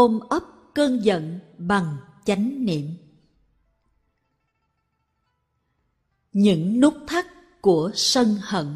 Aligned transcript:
ôm 0.00 0.20
ấp 0.28 0.42
cơn 0.74 1.04
giận 1.04 1.38
bằng 1.58 1.96
chánh 2.24 2.64
niệm. 2.64 2.86
Những 6.32 6.80
nút 6.80 6.94
thắt 7.06 7.26
của 7.60 7.90
sân 7.94 8.36
hận. 8.40 8.66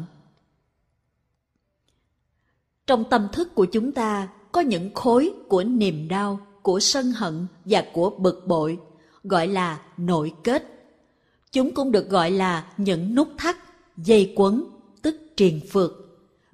Trong 2.87 3.03
tâm 3.09 3.27
thức 3.33 3.55
của 3.55 3.65
chúng 3.65 3.91
ta 3.91 4.27
có 4.51 4.61
những 4.61 4.93
khối 4.93 5.33
của 5.49 5.63
niềm 5.63 6.07
đau, 6.07 6.39
của 6.61 6.79
sân 6.79 7.11
hận 7.11 7.47
và 7.65 7.85
của 7.93 8.09
bực 8.09 8.47
bội, 8.47 8.77
gọi 9.23 9.47
là 9.47 9.81
nội 9.97 10.33
kết. 10.43 10.63
Chúng 11.51 11.73
cũng 11.73 11.91
được 11.91 12.09
gọi 12.09 12.31
là 12.31 12.73
những 12.77 13.15
nút 13.15 13.27
thắt, 13.37 13.55
dây 13.97 14.33
quấn, 14.35 14.65
tức 15.01 15.15
triền 15.37 15.59
phượt 15.69 16.05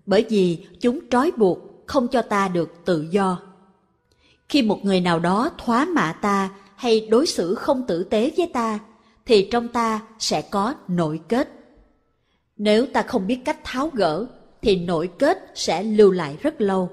bởi 0.05 0.25
vì 0.29 0.65
chúng 0.79 0.99
trói 1.09 1.31
buộc 1.37 1.59
không 1.87 2.07
cho 2.07 2.21
ta 2.21 2.47
được 2.47 2.69
tự 2.85 3.07
do 3.11 3.50
khi 4.51 4.61
một 4.61 4.85
người 4.85 5.01
nào 5.01 5.19
đó 5.19 5.49
thoá 5.57 5.85
mạ 5.85 6.13
ta 6.13 6.49
hay 6.75 7.07
đối 7.09 7.27
xử 7.27 7.55
không 7.55 7.87
tử 7.87 8.03
tế 8.03 8.31
với 8.37 8.47
ta, 8.53 8.79
thì 9.25 9.47
trong 9.51 9.67
ta 9.67 10.01
sẽ 10.19 10.41
có 10.41 10.73
nội 10.87 11.21
kết. 11.27 11.49
Nếu 12.57 12.85
ta 12.85 13.01
không 13.01 13.27
biết 13.27 13.39
cách 13.45 13.59
tháo 13.63 13.89
gỡ, 13.93 14.25
thì 14.61 14.75
nội 14.75 15.09
kết 15.19 15.37
sẽ 15.55 15.83
lưu 15.83 16.11
lại 16.11 16.37
rất 16.41 16.61
lâu. 16.61 16.89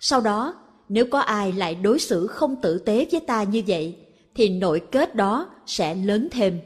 Sau 0.00 0.20
đó, 0.20 0.54
nếu 0.88 1.06
có 1.10 1.20
ai 1.20 1.52
lại 1.52 1.74
đối 1.74 1.98
xử 1.98 2.26
không 2.26 2.56
tử 2.62 2.78
tế 2.78 3.06
với 3.12 3.20
ta 3.20 3.42
như 3.42 3.62
vậy, 3.66 3.96
thì 4.34 4.48
nội 4.48 4.82
kết 4.90 5.14
đó 5.14 5.50
sẽ 5.66 5.94
lớn 5.94 6.28
thêm. 6.30 6.60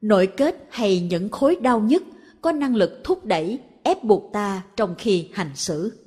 Nội 0.00 0.26
kết 0.26 0.66
hay 0.70 1.00
những 1.00 1.28
khối 1.28 1.56
đau 1.56 1.80
nhất 1.80 2.02
có 2.40 2.52
năng 2.52 2.76
lực 2.76 3.00
thúc 3.04 3.24
đẩy, 3.24 3.58
ép 3.82 4.04
buộc 4.04 4.32
ta 4.32 4.62
trong 4.76 4.94
khi 4.98 5.28
hành 5.32 5.50
xử. 5.54 6.01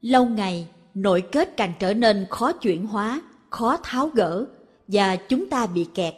Lâu 0.00 0.26
ngày, 0.26 0.68
nội 0.94 1.22
kết 1.32 1.56
càng 1.56 1.72
trở 1.78 1.94
nên 1.94 2.26
khó 2.30 2.52
chuyển 2.52 2.86
hóa, 2.86 3.22
khó 3.50 3.76
tháo 3.82 4.08
gỡ 4.08 4.46
và 4.88 5.16
chúng 5.16 5.50
ta 5.50 5.66
bị 5.66 5.86
kẹt. 5.94 6.14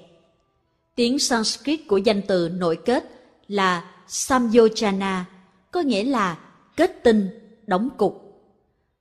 Tiếng 0.94 1.18
sanskrit 1.18 1.88
của 1.88 1.96
danh 1.96 2.22
từ 2.28 2.48
nội 2.48 2.78
kết 2.84 3.04
là 3.48 3.90
samyojana, 4.08 5.22
có 5.70 5.80
nghĩa 5.80 6.04
là 6.04 6.38
kết 6.76 7.02
tinh, 7.02 7.30
đóng 7.66 7.88
cục. 7.96 8.22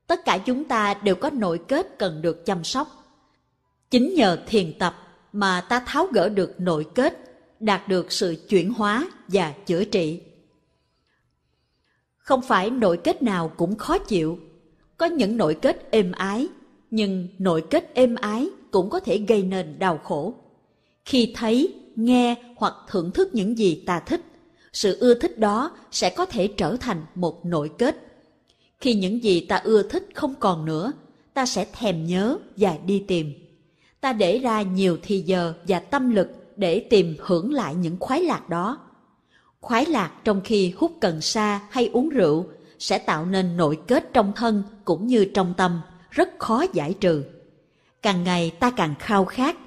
Tất 0.07 0.25
cả 0.25 0.38
chúng 0.38 0.63
ta 0.63 0.93
đều 1.03 1.16
có 1.16 1.29
nội 1.29 1.61
kết 1.67 1.99
cần 1.99 2.21
được 2.21 2.45
chăm 2.45 2.63
sóc. 2.63 2.88
Chính 3.89 4.13
nhờ 4.16 4.43
thiền 4.47 4.73
tập 4.79 4.95
mà 5.33 5.61
ta 5.61 5.79
tháo 5.85 6.07
gỡ 6.07 6.29
được 6.29 6.59
nội 6.59 6.85
kết, 6.95 7.17
đạt 7.59 7.88
được 7.88 8.11
sự 8.11 8.45
chuyển 8.49 8.73
hóa 8.73 9.07
và 9.27 9.53
chữa 9.66 9.83
trị. 9.83 10.21
Không 12.17 12.41
phải 12.41 12.69
nội 12.69 12.99
kết 13.03 13.23
nào 13.23 13.51
cũng 13.57 13.75
khó 13.75 13.97
chịu 13.97 14.39
có 15.02 15.07
những 15.07 15.38
nội 15.38 15.55
kết 15.61 15.91
êm 15.91 16.11
ái, 16.11 16.47
nhưng 16.91 17.27
nội 17.39 17.63
kết 17.69 17.91
êm 17.94 18.16
ái 18.16 18.49
cũng 18.71 18.89
có 18.89 18.99
thể 18.99 19.17
gây 19.17 19.44
nên 19.44 19.80
đau 19.80 19.97
khổ. 19.97 20.33
Khi 21.05 21.33
thấy, 21.35 21.73
nghe 21.95 22.35
hoặc 22.55 22.73
thưởng 22.89 23.11
thức 23.11 23.35
những 23.35 23.57
gì 23.57 23.83
ta 23.85 23.99
thích, 23.99 24.22
sự 24.73 24.97
ưa 24.99 25.13
thích 25.13 25.39
đó 25.39 25.72
sẽ 25.91 26.09
có 26.09 26.25
thể 26.25 26.47
trở 26.47 26.77
thành 26.79 27.05
một 27.16 27.45
nội 27.45 27.72
kết. 27.77 27.97
Khi 28.79 28.94
những 28.94 29.23
gì 29.23 29.45
ta 29.45 29.55
ưa 29.55 29.83
thích 29.83 30.07
không 30.13 30.35
còn 30.39 30.66
nữa, 30.66 30.91
ta 31.33 31.45
sẽ 31.45 31.66
thèm 31.79 32.05
nhớ 32.05 32.38
và 32.57 32.77
đi 32.85 33.03
tìm. 33.07 33.33
Ta 34.02 34.13
để 34.13 34.39
ra 34.39 34.61
nhiều 34.61 34.97
thì 35.02 35.19
giờ 35.19 35.53
và 35.67 35.79
tâm 35.79 36.09
lực 36.09 36.27
để 36.55 36.79
tìm 36.79 37.16
hưởng 37.19 37.53
lại 37.53 37.75
những 37.75 37.97
khoái 37.99 38.22
lạc 38.22 38.49
đó. 38.49 38.79
Khoái 39.61 39.85
lạc 39.85 40.11
trong 40.23 40.41
khi 40.44 40.73
hút 40.77 40.91
cần 41.02 41.22
sa 41.22 41.61
hay 41.69 41.89
uống 41.94 42.09
rượu 42.09 42.45
sẽ 42.81 42.97
tạo 42.97 43.25
nên 43.25 43.57
nội 43.57 43.79
kết 43.87 44.09
trong 44.13 44.33
thân 44.35 44.63
cũng 44.85 45.07
như 45.07 45.25
trong 45.25 45.53
tâm, 45.57 45.81
rất 46.09 46.29
khó 46.39 46.65
giải 46.73 46.93
trừ. 46.93 47.23
Càng 48.01 48.23
ngày 48.23 48.51
ta 48.59 48.71
càng 48.71 48.95
khao 48.99 49.25
khát, 49.25 49.57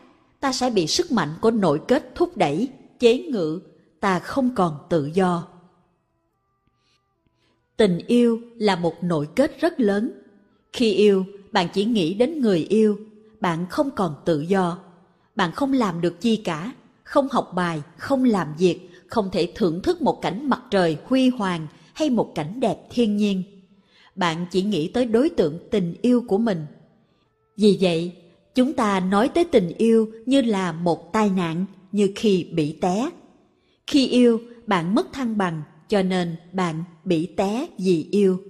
ta 0.41 0.53
sẽ 0.53 0.71
bị 0.71 0.87
sức 0.87 1.13
mạnh 1.13 1.35
của 1.41 1.51
nội 1.51 1.81
kết 1.89 2.15
thúc 2.15 2.37
đẩy, 2.37 2.69
chế 2.99 3.19
ngự, 3.19 3.61
ta 4.01 4.19
không 4.19 4.55
còn 4.55 4.77
tự 4.91 5.11
do. 5.15 5.47
Tình 7.77 7.99
yêu 8.07 8.41
là 8.57 8.77
một 8.77 9.05
nội 9.05 9.29
kết 9.37 9.61
rất 9.61 9.81
lớn. 9.81 10.13
Khi 10.73 10.93
yêu, 10.93 11.25
bạn 11.53 11.69
chỉ 11.73 11.85
nghĩ 11.85 12.15
đến 12.15 12.41
người 12.41 12.59
yêu, 12.59 12.99
bạn 13.41 13.67
không 13.71 13.91
còn 13.91 14.15
tự 14.25 14.41
do. 14.41 14.79
Bạn 15.37 15.53
không 15.53 15.73
làm 15.73 16.01
được 16.01 16.21
chi 16.21 16.37
cả, 16.37 16.73
không 17.05 17.29
học 17.29 17.51
bài, 17.55 17.83
không 17.97 18.25
làm 18.25 18.55
việc, 18.59 18.91
không 19.09 19.31
thể 19.31 19.53
thưởng 19.55 19.83
thức 19.83 20.03
một 20.03 20.23
cảnh 20.23 20.49
mặt 20.49 20.61
trời 20.71 20.97
huy 21.05 21.29
hoàng 21.29 21.67
hay 21.95 22.11
một 22.11 22.33
cảnh 22.35 22.61
đẹp 22.61 22.79
thiên 22.91 23.17
nhiên. 23.17 23.43
Bạn 24.15 24.47
chỉ 24.51 24.63
nghĩ 24.63 24.89
tới 24.89 25.07
đối 25.07 25.29
tượng 25.29 25.59
tình 25.71 25.95
yêu 26.03 26.25
của 26.29 26.39
mình. 26.39 26.67
Vì 27.57 27.79
vậy, 27.81 28.13
chúng 28.55 28.73
ta 28.73 29.01
nói 29.01 29.29
tới 29.29 29.45
tình 29.45 29.69
yêu 29.79 30.11
như 30.27 30.41
là 30.41 30.73
một 30.73 31.13
tai 31.13 31.31
nạn, 31.31 31.67
như 31.93 32.13
khi 32.17 32.45
bị 32.53 32.79
té. 32.81 33.11
Khi 33.87 34.09
yêu, 34.09 34.41
bạn 34.67 34.95
mất 34.95 35.13
thăng 35.13 35.39
bằng, 35.39 35.63
cho 35.89 36.03
nên 36.03 36.37
bạn 36.53 36.85
bị 37.05 37.27
té 37.37 37.67
vì 37.79 38.09
yêu. 38.11 38.43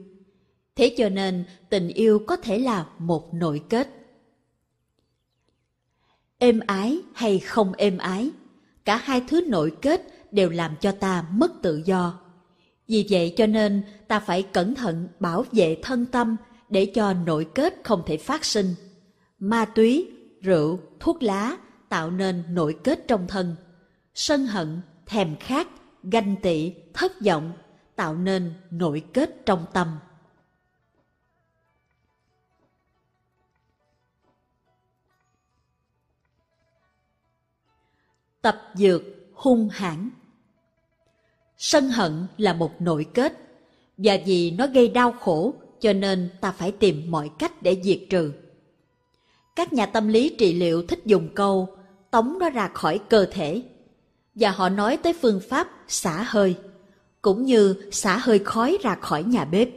Thế 0.76 0.94
cho 0.98 1.08
nên, 1.08 1.44
tình 1.70 1.88
yêu 1.88 2.18
có 2.26 2.36
thể 2.36 2.58
là 2.58 2.86
một 2.98 3.34
nội 3.34 3.62
kết. 3.68 3.88
Êm 6.38 6.60
ái 6.66 6.98
hay 7.14 7.38
không 7.38 7.72
êm 7.72 7.98
ái, 7.98 8.30
cả 8.84 8.96
hai 8.96 9.22
thứ 9.28 9.40
nội 9.48 9.72
kết 9.82 10.02
đều 10.32 10.50
làm 10.50 10.74
cho 10.80 10.92
ta 10.92 11.26
mất 11.32 11.52
tự 11.62 11.82
do 11.84 12.23
vì 12.88 13.06
vậy 13.10 13.34
cho 13.36 13.46
nên 13.46 13.82
ta 14.08 14.20
phải 14.20 14.42
cẩn 14.42 14.74
thận 14.74 15.08
bảo 15.20 15.44
vệ 15.52 15.78
thân 15.82 16.06
tâm 16.06 16.36
để 16.68 16.92
cho 16.94 17.12
nội 17.12 17.46
kết 17.54 17.74
không 17.84 18.02
thể 18.06 18.16
phát 18.16 18.44
sinh. 18.44 18.74
Ma 19.38 19.64
túy, 19.64 20.10
rượu, 20.40 20.80
thuốc 21.00 21.22
lá 21.22 21.56
tạo 21.88 22.10
nên 22.10 22.44
nội 22.48 22.78
kết 22.84 23.04
trong 23.08 23.26
thân. 23.26 23.56
Sân 24.14 24.46
hận, 24.46 24.80
thèm 25.06 25.36
khát, 25.40 25.68
ganh 26.02 26.36
tị, 26.42 26.72
thất 26.94 27.12
vọng 27.20 27.52
tạo 27.96 28.14
nên 28.14 28.54
nội 28.70 29.04
kết 29.12 29.46
trong 29.46 29.66
tâm. 29.72 29.98
Tập 38.42 38.62
dược 38.74 39.02
hung 39.34 39.68
hãn 39.68 40.10
sân 41.66 41.90
hận 41.90 42.26
là 42.38 42.52
một 42.52 42.82
nội 42.82 43.06
kết. 43.14 43.32
Và 43.96 44.18
vì 44.26 44.50
nó 44.50 44.66
gây 44.66 44.88
đau 44.88 45.12
khổ, 45.12 45.54
cho 45.80 45.92
nên 45.92 46.30
ta 46.40 46.52
phải 46.52 46.72
tìm 46.72 47.10
mọi 47.10 47.30
cách 47.38 47.62
để 47.62 47.80
diệt 47.84 47.98
trừ. 48.10 48.32
Các 49.56 49.72
nhà 49.72 49.86
tâm 49.86 50.08
lý 50.08 50.34
trị 50.38 50.52
liệu 50.52 50.82
thích 50.82 51.00
dùng 51.04 51.28
câu, 51.34 51.68
tống 52.10 52.38
nó 52.38 52.50
ra 52.50 52.68
khỏi 52.74 53.00
cơ 53.08 53.26
thể. 53.32 53.62
Và 54.34 54.50
họ 54.50 54.68
nói 54.68 54.96
tới 54.96 55.12
phương 55.12 55.40
pháp 55.48 55.68
xả 55.88 56.22
hơi, 56.26 56.54
cũng 57.22 57.44
như 57.44 57.74
xả 57.92 58.18
hơi 58.18 58.38
khói 58.38 58.78
ra 58.82 58.94
khỏi 59.00 59.22
nhà 59.22 59.44
bếp. 59.44 59.68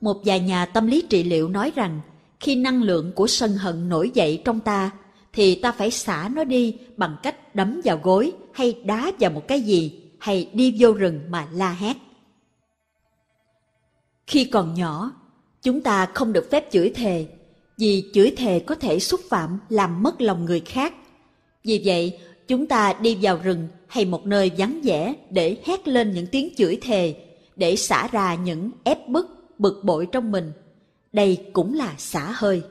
Một 0.00 0.20
vài 0.24 0.40
nhà 0.40 0.66
tâm 0.66 0.86
lý 0.86 1.02
trị 1.10 1.22
liệu 1.22 1.48
nói 1.48 1.72
rằng, 1.74 2.00
khi 2.40 2.56
năng 2.56 2.82
lượng 2.82 3.12
của 3.12 3.26
sân 3.26 3.56
hận 3.56 3.88
nổi 3.88 4.10
dậy 4.14 4.42
trong 4.44 4.60
ta, 4.60 4.90
thì 5.32 5.54
ta 5.54 5.72
phải 5.72 5.90
xả 5.90 6.30
nó 6.34 6.44
đi 6.44 6.76
bằng 6.96 7.16
cách 7.22 7.54
đấm 7.54 7.80
vào 7.84 8.00
gối 8.02 8.32
hay 8.52 8.82
đá 8.84 9.12
vào 9.20 9.30
một 9.30 9.48
cái 9.48 9.60
gì 9.60 10.03
hay 10.24 10.50
đi 10.52 10.74
vô 10.78 10.92
rừng 10.92 11.20
mà 11.28 11.48
la 11.52 11.72
hét. 11.72 11.96
Khi 14.26 14.44
còn 14.44 14.74
nhỏ, 14.74 15.12
chúng 15.62 15.80
ta 15.80 16.06
không 16.14 16.32
được 16.32 16.50
phép 16.50 16.68
chửi 16.72 16.90
thề, 16.90 17.26
vì 17.78 18.10
chửi 18.14 18.30
thề 18.36 18.60
có 18.60 18.74
thể 18.74 18.98
xúc 18.98 19.20
phạm 19.28 19.58
làm 19.68 20.02
mất 20.02 20.20
lòng 20.20 20.44
người 20.44 20.60
khác. 20.60 20.94
Vì 21.64 21.82
vậy, 21.84 22.18
chúng 22.48 22.66
ta 22.66 22.92
đi 22.92 23.18
vào 23.22 23.40
rừng 23.42 23.68
hay 23.86 24.04
một 24.04 24.26
nơi 24.26 24.50
vắng 24.58 24.80
vẻ 24.84 25.14
để 25.30 25.56
hét 25.64 25.88
lên 25.88 26.12
những 26.12 26.26
tiếng 26.26 26.54
chửi 26.56 26.78
thề, 26.82 27.16
để 27.56 27.76
xả 27.76 28.08
ra 28.12 28.34
những 28.34 28.70
ép 28.84 29.08
bức, 29.08 29.58
bực 29.58 29.80
bội 29.84 30.06
trong 30.12 30.32
mình. 30.32 30.52
Đây 31.12 31.46
cũng 31.52 31.74
là 31.74 31.94
xả 31.98 32.32
hơi. 32.34 32.62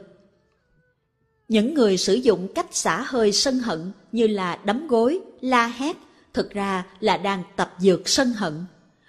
Những 1.47 1.73
người 1.73 1.97
sử 1.97 2.13
dụng 2.13 2.47
cách 2.55 2.75
xả 2.75 3.03
hơi 3.07 3.31
sân 3.31 3.59
hận 3.59 3.91
như 4.11 4.27
là 4.27 4.59
đấm 4.63 4.87
gối, 4.87 5.19
la 5.41 5.67
hét 5.67 5.97
thực 6.33 6.51
ra 6.51 6.85
là 6.99 7.17
đang 7.17 7.43
tập 7.55 7.75
dược 7.77 8.07
sân 8.07 8.33
hận. 8.33 8.65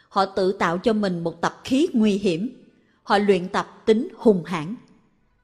Họ 0.08 0.26
tự 0.26 0.52
tạo 0.52 0.78
cho 0.78 0.92
mình 0.92 1.24
một 1.24 1.40
tập 1.40 1.60
khí 1.64 1.88
nguy 1.92 2.12
hiểm. 2.12 2.64
Họ 3.02 3.18
luyện 3.18 3.48
tập 3.48 3.82
tính 3.86 4.08
hùng 4.16 4.44
hãn. 4.46 4.74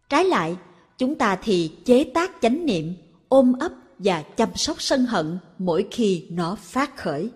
Trái 0.09 0.25
lại, 0.25 0.57
chúng 0.99 1.15
ta 1.15 1.39
thì 1.43 1.77
chế 1.85 2.05
tác 2.15 2.31
chánh 2.41 2.67
niệm, 2.67 2.95
ôm 3.29 3.53
ấp 3.61 3.73
và 3.99 4.23
chăm 4.23 4.49
sóc 4.55 4.83
sân 4.83 5.07
hận 5.07 5.39
mỗi 5.59 5.89
khi 5.91 6.27
nó 6.31 6.55
phát 6.55 6.97
khởi. 6.97 7.31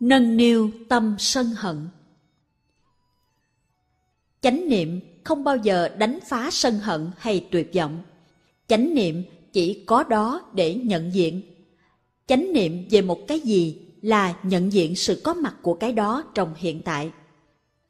Nâng 0.00 0.36
niu 0.36 0.70
tâm 0.88 1.16
sân 1.18 1.46
hận 1.56 1.88
Chánh 4.40 4.68
niệm 4.68 5.00
không 5.24 5.44
bao 5.44 5.56
giờ 5.56 5.88
đánh 5.88 6.18
phá 6.28 6.48
sân 6.52 6.78
hận 6.78 7.10
hay 7.18 7.46
tuyệt 7.50 7.70
vọng. 7.74 8.02
Chánh 8.68 8.94
niệm 8.94 9.22
chỉ 9.52 9.84
có 9.86 10.04
đó 10.04 10.42
để 10.54 10.74
nhận 10.74 11.14
diện. 11.14 11.42
Chánh 12.26 12.52
niệm 12.52 12.84
về 12.90 13.02
một 13.02 13.26
cái 13.28 13.40
gì 13.40 13.78
là 14.02 14.34
nhận 14.42 14.72
diện 14.72 14.96
sự 14.96 15.20
có 15.24 15.34
mặt 15.34 15.54
của 15.62 15.74
cái 15.74 15.92
đó 15.92 16.24
trong 16.34 16.54
hiện 16.56 16.82
tại 16.84 17.10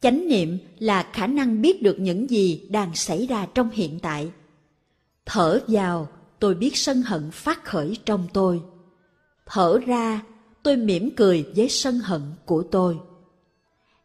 chánh 0.03 0.29
niệm 0.29 0.59
là 0.79 1.07
khả 1.13 1.27
năng 1.27 1.63
biết 1.63 1.83
được 1.83 1.97
những 2.01 2.31
gì 2.31 2.69
đang 2.71 2.95
xảy 2.95 3.27
ra 3.27 3.47
trong 3.55 3.71
hiện 3.71 3.99
tại 4.03 4.31
thở 5.27 5.61
vào, 5.69 6.09
tôi 6.39 6.55
biết 6.55 6.77
sân 6.77 7.03
hận 7.03 7.31
phát 7.31 7.65
khởi 7.65 7.97
trong 8.05 8.29
tôi 8.33 8.63
thở 9.47 9.79
ra, 9.87 10.23
tôi 10.63 10.77
mỉm 10.77 11.11
cười 11.17 11.47
với 11.57 11.69
sân 11.69 11.99
hận 11.99 12.23
của 12.45 12.63
tôi 12.63 12.99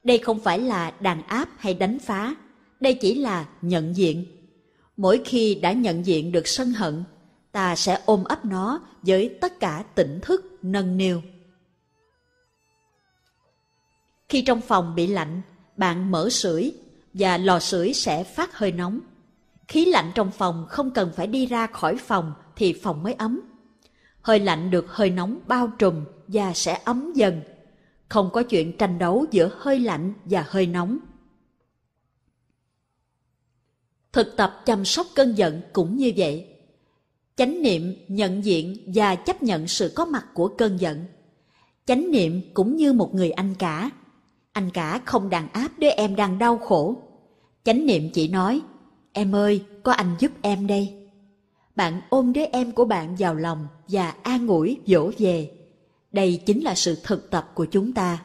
đây 0.03 0.17
không 0.17 0.39
phải 0.39 0.59
là 0.59 0.93
đàn 0.99 1.23
áp 1.23 1.49
hay 1.57 1.73
đánh 1.73 1.99
phá 1.99 2.35
đây 2.79 2.93
chỉ 2.93 3.15
là 3.15 3.45
nhận 3.61 3.95
diện. 3.95 4.25
Mỗi 4.97 5.21
khi 5.25 5.55
đã 5.55 5.71
nhận 5.71 6.05
diện 6.05 6.31
được 6.31 6.47
sân 6.47 6.71
hận, 6.71 7.03
ta 7.51 7.75
sẽ 7.75 8.01
ôm 8.05 8.23
ấp 8.23 8.45
nó 8.45 8.81
với 9.01 9.37
tất 9.41 9.59
cả 9.59 9.83
tỉnh 9.95 10.19
thức 10.21 10.57
nâng 10.61 10.97
niu. 10.97 11.21
Khi 14.29 14.41
trong 14.41 14.61
phòng 14.61 14.95
bị 14.95 15.07
lạnh, 15.07 15.41
bạn 15.77 16.11
mở 16.11 16.29
sưởi 16.29 16.73
và 17.13 17.37
lò 17.37 17.59
sưởi 17.59 17.93
sẽ 17.93 18.23
phát 18.23 18.57
hơi 18.57 18.71
nóng. 18.71 18.99
Khí 19.67 19.85
lạnh 19.85 20.11
trong 20.15 20.31
phòng 20.31 20.65
không 20.69 20.91
cần 20.91 21.11
phải 21.15 21.27
đi 21.27 21.45
ra 21.45 21.67
khỏi 21.67 21.95
phòng 21.97 22.33
thì 22.55 22.73
phòng 22.73 23.03
mới 23.03 23.13
ấm. 23.13 23.41
Hơi 24.21 24.39
lạnh 24.39 24.71
được 24.71 24.85
hơi 24.89 25.09
nóng 25.09 25.39
bao 25.47 25.71
trùm 25.79 26.05
và 26.27 26.53
sẽ 26.53 26.81
ấm 26.85 27.13
dần. 27.15 27.41
Không 28.09 28.29
có 28.33 28.43
chuyện 28.43 28.77
tranh 28.77 28.99
đấu 28.99 29.25
giữa 29.31 29.49
hơi 29.59 29.79
lạnh 29.79 30.13
và 30.25 30.45
hơi 30.47 30.67
nóng 30.67 30.97
thực 34.17 34.37
tập 34.37 34.61
chăm 34.65 34.85
sóc 34.85 35.07
cơn 35.15 35.37
giận 35.37 35.61
cũng 35.73 35.97
như 35.97 36.11
vậy. 36.17 36.45
Chánh 37.35 37.61
niệm 37.61 37.95
nhận 38.07 38.45
diện 38.45 38.91
và 38.95 39.15
chấp 39.15 39.43
nhận 39.43 39.67
sự 39.67 39.91
có 39.95 40.05
mặt 40.05 40.25
của 40.33 40.47
cơn 40.47 40.77
giận. 40.77 41.05
Chánh 41.85 42.11
niệm 42.11 42.41
cũng 42.53 42.75
như 42.75 42.93
một 42.93 43.15
người 43.15 43.31
anh 43.31 43.55
cả. 43.59 43.89
Anh 44.51 44.69
cả 44.71 45.01
không 45.05 45.29
đàn 45.29 45.49
áp 45.49 45.71
đứa 45.77 45.89
em 45.89 46.15
đang 46.15 46.39
đau 46.39 46.57
khổ. 46.57 46.95
Chánh 47.63 47.85
niệm 47.85 48.09
chỉ 48.13 48.27
nói, 48.27 48.61
em 49.13 49.35
ơi, 49.35 49.63
có 49.83 49.91
anh 49.91 50.15
giúp 50.19 50.31
em 50.41 50.67
đây. 50.67 51.09
Bạn 51.75 52.01
ôm 52.09 52.33
đứa 52.33 52.45
em 52.51 52.71
của 52.71 52.85
bạn 52.85 53.15
vào 53.19 53.35
lòng 53.35 53.67
và 53.87 54.13
an 54.23 54.47
ủi 54.47 54.79
dỗ 54.85 55.11
về. 55.17 55.51
Đây 56.11 56.41
chính 56.45 56.63
là 56.63 56.75
sự 56.75 56.97
thực 57.03 57.31
tập 57.31 57.51
của 57.55 57.65
chúng 57.65 57.93
ta 57.93 58.23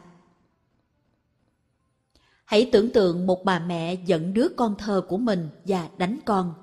hãy 2.53 2.69
tưởng 2.73 2.91
tượng 2.91 3.27
một 3.27 3.45
bà 3.45 3.59
mẹ 3.59 3.95
giận 3.95 4.35
đứa 4.35 4.49
con 4.57 4.75
thơ 4.79 5.03
của 5.09 5.19
mình 5.19 5.49
và 5.65 5.89
đánh 5.99 6.19
con. 6.25 6.55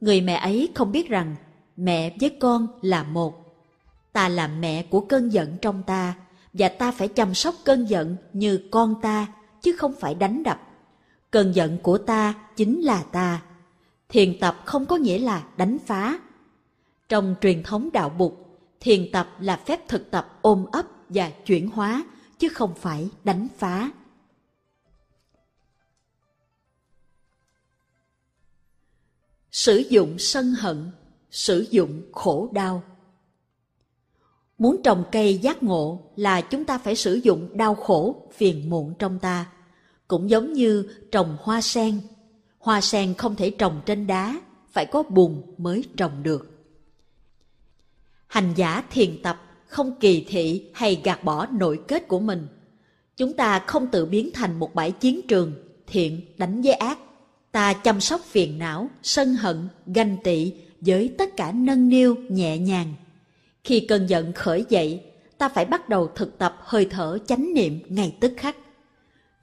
Người 0.00 0.20
mẹ 0.20 0.34
ấy 0.34 0.68
không 0.74 0.92
biết 0.92 1.08
rằng 1.08 1.36
mẹ 1.76 2.16
với 2.20 2.36
con 2.40 2.66
là 2.82 3.02
một. 3.02 3.56
Ta 4.12 4.28
là 4.28 4.48
mẹ 4.48 4.82
của 4.82 5.00
cơn 5.00 5.32
giận 5.32 5.56
trong 5.62 5.82
ta 5.82 6.14
và 6.52 6.68
ta 6.68 6.92
phải 6.92 7.08
chăm 7.08 7.34
sóc 7.34 7.54
cơn 7.64 7.84
giận 7.84 8.16
như 8.32 8.60
con 8.70 8.94
ta, 9.02 9.26
chứ 9.62 9.72
không 9.72 9.94
phải 10.00 10.14
đánh 10.14 10.42
đập. 10.42 10.60
Cơn 11.30 11.54
giận 11.54 11.78
của 11.82 11.98
ta 11.98 12.34
chính 12.56 12.82
là 12.82 13.02
ta. 13.02 13.42
Thiền 14.08 14.38
tập 14.40 14.56
không 14.64 14.86
có 14.86 14.96
nghĩa 14.96 15.18
là 15.18 15.44
đánh 15.56 15.78
phá. 15.86 16.18
Trong 17.08 17.34
truyền 17.40 17.62
thống 17.62 17.88
đạo 17.92 18.08
bục 18.08 18.58
thiền 18.80 19.12
tập 19.12 19.28
là 19.40 19.56
phép 19.56 19.88
thực 19.88 20.10
tập 20.10 20.38
ôm 20.42 20.64
ấp 20.72 20.86
và 21.08 21.30
chuyển 21.46 21.70
hóa, 21.70 22.04
chứ 22.38 22.48
không 22.48 22.74
phải 22.74 23.08
đánh 23.24 23.48
phá. 23.58 23.90
Sử 29.54 29.76
dụng 29.76 30.18
sân 30.18 30.54
hận, 30.54 30.90
sử 31.30 31.66
dụng 31.70 32.02
khổ 32.12 32.48
đau. 32.52 32.82
Muốn 34.58 34.82
trồng 34.82 35.04
cây 35.12 35.38
giác 35.38 35.62
ngộ 35.62 36.02
là 36.16 36.40
chúng 36.40 36.64
ta 36.64 36.78
phải 36.78 36.96
sử 36.96 37.14
dụng 37.14 37.56
đau 37.56 37.74
khổ 37.74 38.28
phiền 38.34 38.70
muộn 38.70 38.94
trong 38.98 39.18
ta. 39.18 39.50
Cũng 40.08 40.30
giống 40.30 40.52
như 40.52 40.88
trồng 41.12 41.36
hoa 41.40 41.60
sen 41.60 42.00
hoa 42.58 42.80
sen 42.80 43.14
không 43.14 43.36
thể 43.36 43.50
trồng 43.50 43.80
trên 43.86 44.06
đá, 44.06 44.40
phải 44.72 44.86
có 44.86 45.02
bùn 45.02 45.42
mới 45.58 45.84
trồng 45.96 46.22
được. 46.22 46.50
Hành 48.26 48.52
giả 48.56 48.84
thiền 48.90 49.22
tập 49.22 49.42
không 49.66 49.94
kỳ 50.00 50.24
thị 50.28 50.70
hay 50.74 51.00
gạt 51.04 51.24
bỏ 51.24 51.46
nội 51.46 51.80
kết 51.88 52.08
của 52.08 52.20
mình. 52.20 52.46
Chúng 53.16 53.32
ta 53.32 53.58
không 53.58 53.86
tự 53.86 54.06
biến 54.06 54.30
thành 54.34 54.58
một 54.58 54.74
bãi 54.74 54.92
chiến 54.92 55.20
trường, 55.28 55.52
thiện 55.86 56.20
đánh 56.36 56.62
với 56.62 56.72
ác 56.72 56.98
ta 57.54 57.72
chăm 57.72 58.00
sóc 58.00 58.20
phiền 58.20 58.58
não, 58.58 58.90
sân 59.02 59.34
hận, 59.34 59.68
ganh 59.86 60.16
tị 60.24 60.52
với 60.80 61.14
tất 61.18 61.36
cả 61.36 61.52
nâng 61.52 61.88
niu, 61.88 62.16
nhẹ 62.28 62.58
nhàng. 62.58 62.94
Khi 63.64 63.86
cơn 63.88 64.06
giận 64.06 64.32
khởi 64.32 64.64
dậy, 64.68 65.04
ta 65.38 65.48
phải 65.48 65.64
bắt 65.64 65.88
đầu 65.88 66.10
thực 66.14 66.38
tập 66.38 66.56
hơi 66.60 66.86
thở 66.90 67.18
chánh 67.26 67.54
niệm 67.54 67.80
ngay 67.88 68.16
tức 68.20 68.32
khắc. 68.36 68.56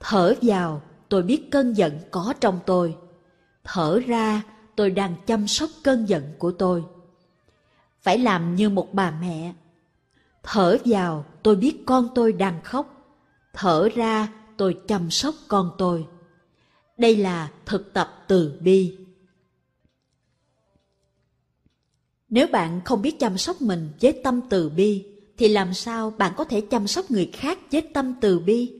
Thở 0.00 0.34
vào, 0.42 0.82
tôi 1.08 1.22
biết 1.22 1.50
cơn 1.50 1.72
giận 1.72 1.98
có 2.10 2.34
trong 2.40 2.60
tôi. 2.66 2.96
Thở 3.64 4.00
ra, 4.06 4.42
tôi 4.76 4.90
đang 4.90 5.14
chăm 5.26 5.48
sóc 5.48 5.70
cơn 5.82 6.08
giận 6.08 6.22
của 6.38 6.52
tôi. 6.52 6.84
Phải 8.02 8.18
làm 8.18 8.54
như 8.54 8.68
một 8.68 8.94
bà 8.94 9.10
mẹ. 9.20 9.52
Thở 10.42 10.78
vào, 10.84 11.24
tôi 11.42 11.56
biết 11.56 11.82
con 11.86 12.08
tôi 12.14 12.32
đang 12.32 12.62
khóc. 12.62 13.16
Thở 13.52 13.88
ra, 13.94 14.28
tôi 14.56 14.76
chăm 14.88 15.10
sóc 15.10 15.34
con 15.48 15.70
tôi 15.78 16.06
đây 17.02 17.16
là 17.16 17.50
thực 17.66 17.92
tập 17.92 18.24
từ 18.28 18.52
bi. 18.60 18.96
Nếu 22.28 22.46
bạn 22.46 22.80
không 22.84 23.02
biết 23.02 23.20
chăm 23.20 23.38
sóc 23.38 23.62
mình 23.62 23.88
với 24.00 24.12
tâm 24.24 24.40
từ 24.50 24.68
bi, 24.68 25.04
thì 25.36 25.48
làm 25.48 25.74
sao 25.74 26.10
bạn 26.10 26.32
có 26.36 26.44
thể 26.44 26.60
chăm 26.60 26.86
sóc 26.86 27.10
người 27.10 27.30
khác 27.32 27.58
với 27.72 27.80
tâm 27.80 28.14
từ 28.20 28.38
bi? 28.38 28.72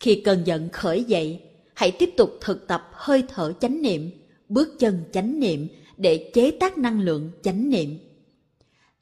Khi 0.00 0.22
cơn 0.24 0.42
giận 0.44 0.68
khởi 0.72 1.04
dậy, 1.04 1.40
hãy 1.74 1.90
tiếp 1.90 2.10
tục 2.16 2.30
thực 2.40 2.68
tập 2.68 2.90
hơi 2.92 3.22
thở 3.28 3.52
chánh 3.60 3.82
niệm, 3.82 4.10
bước 4.48 4.78
chân 4.78 5.04
chánh 5.12 5.40
niệm 5.40 5.68
để 5.96 6.30
chế 6.34 6.50
tác 6.50 6.78
năng 6.78 7.00
lượng 7.00 7.30
chánh 7.42 7.70
niệm. 7.70 7.98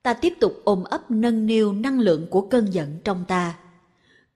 Ta 0.02 0.14
tiếp 0.14 0.32
tục 0.40 0.60
ôm 0.64 0.84
ấp 0.84 1.10
nâng 1.10 1.46
niu 1.46 1.72
năng 1.72 2.00
lượng 2.00 2.26
của 2.30 2.40
cơn 2.40 2.66
giận 2.70 2.98
trong 3.04 3.24
ta. 3.28 3.58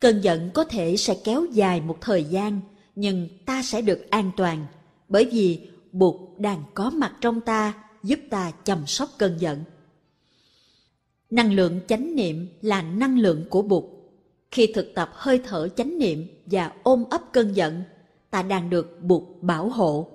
Cơn 0.01 0.21
giận 0.21 0.51
có 0.55 0.65
thể 0.65 0.97
sẽ 0.97 1.17
kéo 1.25 1.45
dài 1.45 1.81
một 1.81 2.01
thời 2.01 2.25
gian 2.25 2.61
nhưng 2.97 3.29
ta 3.47 3.63
sẽ 3.63 3.83
được 3.83 4.11
an 4.11 4.31
toàn, 4.37 4.67
bởi 5.09 5.25
vì 5.33 5.69
bụt 5.93 6.17
đang 6.39 6.63
có 6.75 6.91
mặt 6.91 7.13
trong 7.21 7.41
ta, 7.41 7.75
giúp 8.03 8.19
ta 8.31 8.53
chăm 8.65 8.87
sóc 8.87 9.09
cơn 9.19 9.41
giận. 9.41 9.65
Năng 11.31 11.53
lượng 11.53 11.81
chánh 11.89 12.17
niệm 12.17 12.49
là 12.63 12.83
năng 12.83 13.19
lượng 13.19 13.45
của 13.51 13.63
bụt. 13.63 13.85
Khi 14.51 14.73
thực 14.75 14.95
tập 14.95 15.11
hơi 15.13 15.41
thở 15.45 15.69
chánh 15.69 15.99
niệm 15.99 16.27
và 16.47 16.73
ôm 16.83 17.05
ấp 17.11 17.21
cơn 17.33 17.53
giận, 17.53 17.83
ta 18.31 18.43
đang 18.43 18.71
được 18.71 19.03
bụt 19.03 19.23
bảo 19.41 19.69
hộ. 19.69 20.11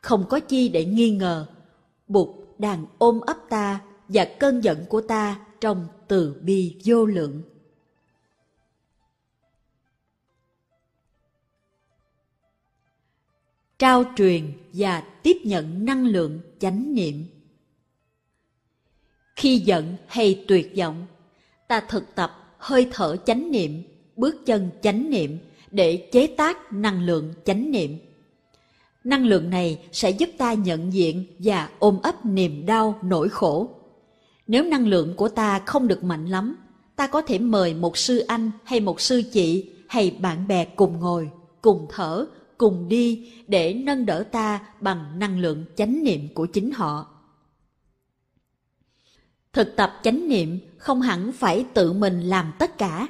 Không 0.00 0.24
có 0.28 0.40
chi 0.40 0.68
để 0.68 0.84
nghi 0.84 1.10
ngờ, 1.10 1.46
bụt 2.08 2.28
đang 2.58 2.86
ôm 2.98 3.20
ấp 3.20 3.36
ta 3.48 3.80
và 4.08 4.24
cơn 4.38 4.64
giận 4.64 4.84
của 4.88 5.00
ta 5.00 5.40
trong 5.60 5.86
từ 6.08 6.40
bi 6.42 6.76
vô 6.84 7.06
lượng. 7.06 7.42
Trao 13.80 14.04
truyền 14.16 14.52
và 14.72 15.02
tiếp 15.22 15.36
nhận 15.44 15.84
năng 15.84 16.06
lượng 16.06 16.40
chánh 16.58 16.94
niệm. 16.94 17.24
Khi 19.36 19.58
giận 19.58 19.96
hay 20.06 20.44
tuyệt 20.48 20.72
vọng, 20.76 21.06
ta 21.68 21.80
thực 21.88 22.14
tập 22.14 22.54
hơi 22.58 22.88
thở 22.92 23.16
chánh 23.26 23.50
niệm, 23.50 23.82
bước 24.16 24.46
chân 24.46 24.70
chánh 24.82 25.10
niệm 25.10 25.38
để 25.70 26.08
chế 26.12 26.26
tác 26.26 26.72
năng 26.72 27.04
lượng 27.04 27.34
chánh 27.44 27.70
niệm. 27.70 27.98
Năng 29.04 29.26
lượng 29.26 29.50
này 29.50 29.78
sẽ 29.92 30.10
giúp 30.10 30.30
ta 30.38 30.52
nhận 30.52 30.92
diện 30.92 31.24
và 31.38 31.68
ôm 31.78 31.98
ấp 32.02 32.26
niềm 32.26 32.66
đau 32.66 32.98
nỗi 33.02 33.28
khổ. 33.28 33.70
Nếu 34.46 34.64
năng 34.64 34.86
lượng 34.86 35.14
của 35.16 35.28
ta 35.28 35.58
không 35.58 35.88
được 35.88 36.04
mạnh 36.04 36.26
lắm, 36.26 36.56
ta 36.96 37.06
có 37.06 37.22
thể 37.22 37.38
mời 37.38 37.74
một 37.74 37.96
sư 37.96 38.18
anh 38.18 38.50
hay 38.64 38.80
một 38.80 39.00
sư 39.00 39.22
chị 39.32 39.70
hay 39.88 40.16
bạn 40.20 40.48
bè 40.48 40.64
cùng 40.64 41.00
ngồi, 41.00 41.30
cùng 41.62 41.86
thở 41.90 42.26
cùng 42.60 42.88
đi 42.88 43.32
để 43.46 43.74
nâng 43.74 44.06
đỡ 44.06 44.24
ta 44.32 44.60
bằng 44.80 45.18
năng 45.18 45.38
lượng 45.38 45.64
chánh 45.76 46.04
niệm 46.04 46.28
của 46.34 46.46
chính 46.46 46.70
họ. 46.70 47.06
Thực 49.52 49.76
tập 49.76 50.00
chánh 50.02 50.28
niệm 50.28 50.58
không 50.78 51.00
hẳn 51.00 51.32
phải 51.32 51.66
tự 51.74 51.92
mình 51.92 52.20
làm 52.20 52.52
tất 52.58 52.78
cả. 52.78 53.08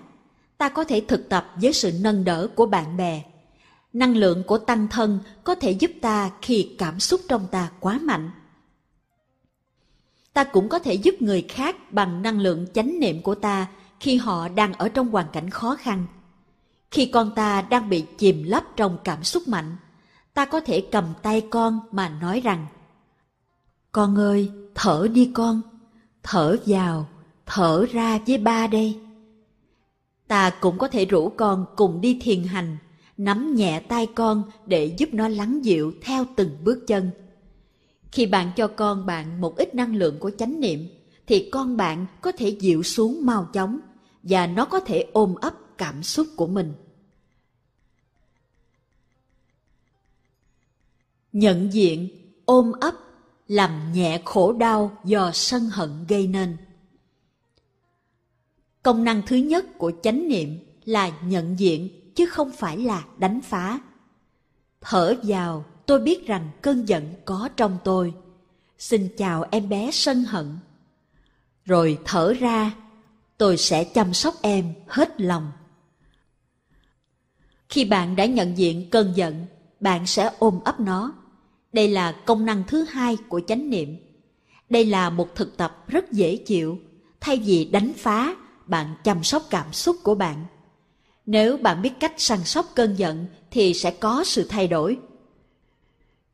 Ta 0.59 0.69
có 0.69 0.85
thể 0.85 1.03
thực 1.09 1.29
tập 1.29 1.55
với 1.57 1.73
sự 1.73 1.93
nâng 2.01 2.25
đỡ 2.25 2.49
của 2.55 2.67
bạn 2.67 2.97
bè. 2.97 3.25
Năng 3.93 4.17
lượng 4.17 4.43
của 4.47 4.59
tăng 4.59 4.89
thân 4.89 5.19
có 5.45 5.55
thể 5.55 5.71
giúp 5.71 5.91
ta 6.01 6.31
khi 6.43 6.75
cảm 6.79 7.01
xúc 7.01 7.21
trong 7.29 7.47
ta 7.51 7.71
quá 7.81 7.99
mạnh. 8.03 8.31
Ta 10.33 10.45
cũng 10.45 10.69
có 10.69 10.79
thể 10.79 10.95
giúp 10.95 11.15
người 11.23 11.45
khác 11.49 11.93
bằng 11.93 12.23
năng 12.23 12.41
lượng 12.41 12.67
chánh 12.75 13.01
niệm 13.01 13.23
của 13.23 13.35
ta 13.35 13.67
khi 14.01 14.17
họ 14.17 14.49
đang 14.49 14.73
ở 14.73 14.89
trong 14.89 15.09
hoàn 15.09 15.27
cảnh 15.33 15.51
khó 15.51 15.77
khăn 15.77 16.07
khi 16.91 17.07
con 17.07 17.35
ta 17.35 17.63
đang 17.63 17.89
bị 17.89 18.05
chìm 18.19 18.43
lấp 18.43 18.65
trong 18.77 18.99
cảm 19.05 19.25
xúc 19.25 19.49
mạnh 19.49 19.77
ta 20.35 20.45
có 20.45 20.61
thể 20.61 20.81
cầm 20.93 21.05
tay 21.23 21.41
con 21.51 21.81
mà 21.91 22.09
nói 22.09 22.41
rằng 22.41 22.67
con 23.93 24.19
ơi 24.19 24.51
thở 24.75 25.09
đi 25.13 25.31
con 25.35 25.61
thở 26.23 26.57
vào 26.67 27.09
thở 27.47 27.87
ra 27.93 28.19
với 28.27 28.39
ba 28.39 28.67
đây 28.67 29.01
Ta 30.31 30.51
cũng 30.51 30.79
có 30.79 30.89
thể 30.89 31.05
rủ 31.05 31.29
con 31.29 31.65
cùng 31.77 32.01
đi 32.01 32.19
thiền 32.21 32.45
hành, 32.45 32.77
nắm 33.17 33.55
nhẹ 33.55 33.81
tay 33.81 34.07
con 34.07 34.43
để 34.67 34.95
giúp 34.99 35.09
nó 35.13 35.29
lắng 35.29 35.65
dịu 35.65 35.93
theo 36.03 36.25
từng 36.37 36.51
bước 36.65 36.87
chân. 36.87 37.11
Khi 38.13 38.27
bạn 38.27 38.51
cho 38.57 38.67
con 38.67 39.07
bạn 39.07 39.41
một 39.41 39.57
ít 39.57 39.75
năng 39.75 39.97
lượng 39.97 40.19
của 40.19 40.31
chánh 40.39 40.61
niệm, 40.61 40.89
thì 41.27 41.49
con 41.53 41.77
bạn 41.77 42.07
có 42.21 42.33
thể 42.33 42.49
dịu 42.49 42.83
xuống 42.83 43.19
mau 43.23 43.49
chóng 43.53 43.81
và 44.23 44.47
nó 44.47 44.65
có 44.65 44.81
thể 44.81 45.07
ôm 45.13 45.35
ấp 45.35 45.55
cảm 45.81 46.03
xúc 46.03 46.27
của 46.37 46.47
mình. 46.47 46.75
Nhận 51.33 51.73
diện, 51.73 52.09
ôm 52.45 52.73
ấp, 52.81 52.95
làm 53.49 53.93
nhẹ 53.93 54.23
khổ 54.25 54.53
đau 54.53 54.99
do 55.05 55.31
sân 55.35 55.71
hận 55.71 55.91
gây 56.09 56.27
nên. 56.27 56.57
Công 58.83 59.05
năng 59.05 59.23
thứ 59.27 59.37
nhất 59.37 59.67
của 59.79 59.93
chánh 60.03 60.29
niệm 60.29 60.59
là 60.85 61.13
nhận 61.23 61.59
diện 61.59 62.13
chứ 62.15 62.27
không 62.27 62.53
phải 62.53 62.79
là 62.79 63.05
đánh 63.19 63.41
phá. 63.41 63.79
Thở 64.81 65.15
vào, 65.23 65.65
tôi 65.87 66.01
biết 66.01 66.27
rằng 66.27 66.51
cơn 66.63 66.89
giận 66.89 67.15
có 67.25 67.49
trong 67.57 67.79
tôi. 67.85 68.15
Xin 68.79 69.09
chào 69.17 69.45
em 69.51 69.69
bé 69.69 69.91
sân 69.93 70.25
hận. 70.25 70.59
Rồi 71.65 71.99
thở 72.05 72.33
ra, 72.33 72.75
tôi 73.39 73.57
sẽ 73.57 73.85
chăm 73.85 74.15
sóc 74.15 74.35
em 74.43 74.75
hết 74.87 75.21
lòng. 75.21 75.53
Khi 77.71 77.85
bạn 77.85 78.17
đã 78.17 78.25
nhận 78.25 78.59
diện 78.59 78.91
cơn 78.91 79.13
giận, 79.17 79.47
bạn 79.81 80.07
sẽ 80.07 80.31
ôm 80.39 80.61
ấp 80.65 80.81
nó. 80.81 81.15
Đây 81.73 81.89
là 81.89 82.13
công 82.13 82.47
năng 82.47 82.63
thứ 82.69 82.85
hai 82.85 83.17
của 83.29 83.41
chánh 83.47 83.71
niệm. 83.71 83.97
Đây 84.71 84.87
là 84.87 85.11
một 85.11 85.35
thực 85.35 85.57
tập 85.57 85.85
rất 85.89 86.13
dễ 86.13 86.37
chịu. 86.37 86.79
Thay 87.21 87.37
vì 87.37 87.65
đánh 87.65 87.93
phá, 87.97 88.35
bạn 88.67 88.87
chăm 89.05 89.23
sóc 89.25 89.43
cảm 89.51 89.73
xúc 89.73 89.97
của 90.03 90.15
bạn. 90.15 90.45
Nếu 91.27 91.57
bạn 91.57 91.83
biết 91.83 91.93
cách 92.01 92.13
săn 92.17 92.45
sóc 92.45 92.67
cơn 92.75 92.95
giận 92.99 93.27
thì 93.51 93.75
sẽ 93.75 93.91
có 93.91 94.25
sự 94.25 94.47
thay 94.49 94.69
đổi. 94.69 94.99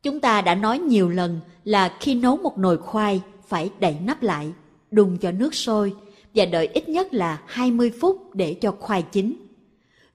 Chúng 0.03 0.19
ta 0.19 0.41
đã 0.41 0.55
nói 0.55 0.79
nhiều 0.79 1.09
lần 1.09 1.39
là 1.63 1.97
khi 1.99 2.15
nấu 2.15 2.37
một 2.37 2.57
nồi 2.57 2.77
khoai 2.77 3.21
phải 3.47 3.69
đậy 3.79 3.95
nắp 4.05 4.23
lại, 4.23 4.51
đun 4.91 5.17
cho 5.17 5.31
nước 5.31 5.55
sôi 5.55 5.93
và 6.35 6.45
đợi 6.45 6.67
ít 6.67 6.89
nhất 6.89 7.13
là 7.13 7.41
20 7.47 7.91
phút 8.01 8.35
để 8.35 8.53
cho 8.53 8.71
khoai 8.71 9.01
chín. 9.01 9.46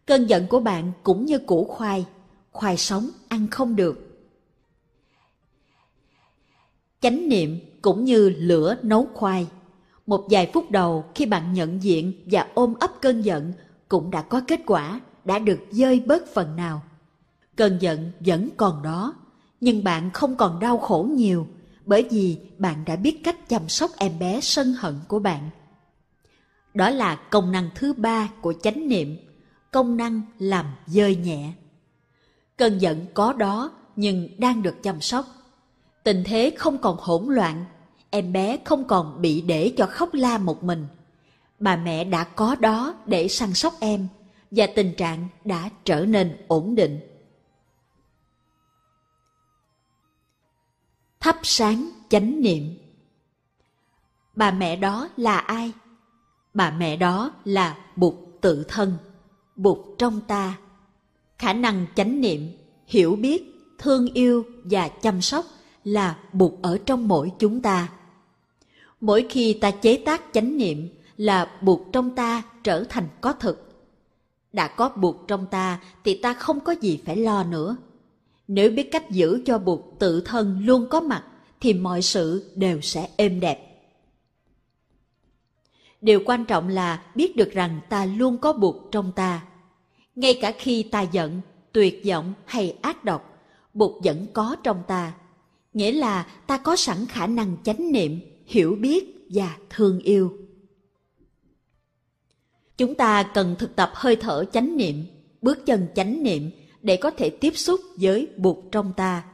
Cơn 0.06 0.26
giận 0.26 0.46
của 0.46 0.60
bạn 0.60 0.92
cũng 1.02 1.24
như 1.24 1.38
củ 1.38 1.64
khoai, 1.64 2.06
khoai 2.52 2.76
sống 2.76 3.10
ăn 3.28 3.48
không 3.50 3.76
được. 3.76 4.26
Chánh 7.00 7.28
niệm 7.28 7.60
cũng 7.82 8.04
như 8.04 8.28
lửa 8.28 8.76
nấu 8.82 9.08
khoai. 9.14 9.46
Một 10.06 10.26
vài 10.30 10.50
phút 10.54 10.70
đầu 10.70 11.04
khi 11.14 11.26
bạn 11.26 11.52
nhận 11.52 11.82
diện 11.82 12.12
và 12.26 12.46
ôm 12.54 12.74
ấp 12.80 12.90
cơn 13.00 13.22
giận 13.22 13.52
cũng 13.88 14.10
đã 14.10 14.22
có 14.22 14.40
kết 14.48 14.60
quả, 14.66 15.00
đã 15.24 15.38
được 15.38 15.58
dơi 15.70 16.02
bớt 16.06 16.34
phần 16.34 16.56
nào. 16.56 16.82
Cơn 17.56 17.78
giận 17.80 18.12
vẫn 18.20 18.48
còn 18.56 18.82
đó, 18.82 19.14
nhưng 19.60 19.84
bạn 19.84 20.10
không 20.10 20.36
còn 20.36 20.60
đau 20.60 20.78
khổ 20.78 21.08
nhiều 21.10 21.46
bởi 21.86 22.08
vì 22.10 22.38
bạn 22.58 22.84
đã 22.86 22.96
biết 22.96 23.20
cách 23.24 23.48
chăm 23.48 23.68
sóc 23.68 23.90
em 23.96 24.18
bé 24.18 24.40
sân 24.40 24.74
hận 24.78 24.94
của 25.08 25.18
bạn. 25.18 25.50
Đó 26.74 26.90
là 26.90 27.14
công 27.14 27.52
năng 27.52 27.70
thứ 27.74 27.92
ba 27.92 28.30
của 28.40 28.54
chánh 28.62 28.88
niệm, 28.88 29.16
công 29.72 29.96
năng 29.96 30.22
làm 30.38 30.66
dơi 30.86 31.16
nhẹ. 31.16 31.52
Cơn 32.56 32.78
giận 32.78 33.06
có 33.14 33.32
đó 33.32 33.70
nhưng 33.96 34.28
đang 34.38 34.62
được 34.62 34.82
chăm 34.82 35.00
sóc. 35.00 35.26
Tình 36.04 36.22
thế 36.26 36.52
không 36.58 36.78
còn 36.78 36.96
hỗn 37.00 37.26
loạn, 37.34 37.64
em 38.10 38.32
bé 38.32 38.58
không 38.64 38.84
còn 38.84 39.22
bị 39.22 39.40
để 39.40 39.72
cho 39.76 39.86
khóc 39.86 40.14
la 40.14 40.38
một 40.38 40.62
mình. 40.62 40.86
Bà 41.58 41.76
mẹ 41.76 42.04
đã 42.04 42.24
có 42.24 42.54
đó 42.54 42.94
để 43.06 43.28
săn 43.28 43.54
sóc 43.54 43.74
em 43.80 44.08
và 44.50 44.66
tình 44.76 44.94
trạng 44.96 45.28
đã 45.44 45.70
trở 45.84 46.04
nên 46.04 46.36
ổn 46.48 46.74
định. 46.74 47.00
Thắp 51.20 51.36
sáng 51.42 51.90
chánh 52.08 52.42
niệm 52.42 52.78
Bà 54.36 54.50
mẹ 54.50 54.76
đó 54.76 55.08
là 55.16 55.38
ai? 55.38 55.72
Bà 56.54 56.70
mẹ 56.70 56.96
đó 56.96 57.32
là 57.44 57.76
Bụt 57.96 58.14
tự 58.40 58.64
thân, 58.68 58.96
Bụt 59.62 59.78
trong 59.98 60.20
ta. 60.20 60.58
Khả 61.38 61.52
năng 61.52 61.86
chánh 61.94 62.20
niệm, 62.20 62.48
hiểu 62.86 63.16
biết, 63.16 63.42
thương 63.78 64.12
yêu 64.14 64.44
và 64.64 64.88
chăm 64.88 65.20
sóc 65.20 65.44
là 65.84 66.18
Bụt 66.32 66.52
ở 66.62 66.78
trong 66.86 67.08
mỗi 67.08 67.32
chúng 67.38 67.60
ta. 67.60 67.88
Mỗi 69.00 69.26
khi 69.30 69.52
ta 69.52 69.70
chế 69.70 69.96
tác 69.96 70.22
chánh 70.32 70.56
niệm 70.56 70.88
là 71.16 71.50
Bụt 71.60 71.80
trong 71.92 72.14
ta 72.14 72.42
trở 72.64 72.84
thành 72.88 73.08
có 73.20 73.32
thực. 73.32 73.68
Đã 74.52 74.68
có 74.68 74.88
Bụt 74.88 75.16
trong 75.28 75.46
ta 75.50 75.80
thì 76.04 76.14
ta 76.14 76.34
không 76.34 76.60
có 76.60 76.74
gì 76.80 77.00
phải 77.04 77.16
lo 77.16 77.44
nữa. 77.44 77.76
Nếu 78.48 78.70
biết 78.70 78.88
cách 78.92 79.10
giữ 79.10 79.42
cho 79.46 79.58
Bụt 79.58 79.80
tự 79.98 80.20
thân 80.20 80.60
luôn 80.66 80.86
có 80.90 81.00
mặt 81.00 81.24
thì 81.60 81.74
mọi 81.74 82.02
sự 82.02 82.52
đều 82.54 82.80
sẽ 82.80 83.08
êm 83.16 83.40
đẹp. 83.40 83.68
Điều 86.00 86.22
quan 86.26 86.44
trọng 86.44 86.68
là 86.68 87.02
biết 87.14 87.36
được 87.36 87.52
rằng 87.52 87.80
ta 87.88 88.04
luôn 88.04 88.38
có 88.38 88.52
Bụt 88.52 88.76
trong 88.90 89.12
ta. 89.12 89.42
Ngay 90.16 90.38
cả 90.40 90.52
khi 90.58 90.82
ta 90.82 91.02
giận, 91.02 91.40
tuyệt 91.72 92.02
vọng 92.06 92.32
hay 92.44 92.76
ác 92.82 93.04
độc, 93.04 93.28
Bụt 93.74 94.04
vẫn 94.04 94.26
có 94.32 94.56
trong 94.62 94.82
ta. 94.88 95.12
Nghĩa 95.72 95.92
là 95.92 96.26
ta 96.46 96.58
có 96.58 96.76
sẵn 96.76 97.06
khả 97.06 97.26
năng 97.26 97.56
chánh 97.64 97.92
niệm, 97.92 98.20
hiểu 98.46 98.76
biết 98.80 99.26
và 99.30 99.56
thương 99.70 99.98
yêu. 99.98 100.38
Chúng 102.76 102.94
ta 102.94 103.22
cần 103.22 103.56
thực 103.58 103.76
tập 103.76 103.90
hơi 103.94 104.16
thở 104.16 104.44
chánh 104.52 104.76
niệm, 104.76 105.04
bước 105.42 105.66
chân 105.66 105.86
chánh 105.94 106.22
niệm 106.22 106.50
để 106.82 106.96
có 106.96 107.10
thể 107.10 107.30
tiếp 107.30 107.56
xúc 107.56 107.80
với 107.96 108.28
Bụt 108.36 108.56
trong 108.72 108.92
ta. 108.96 109.24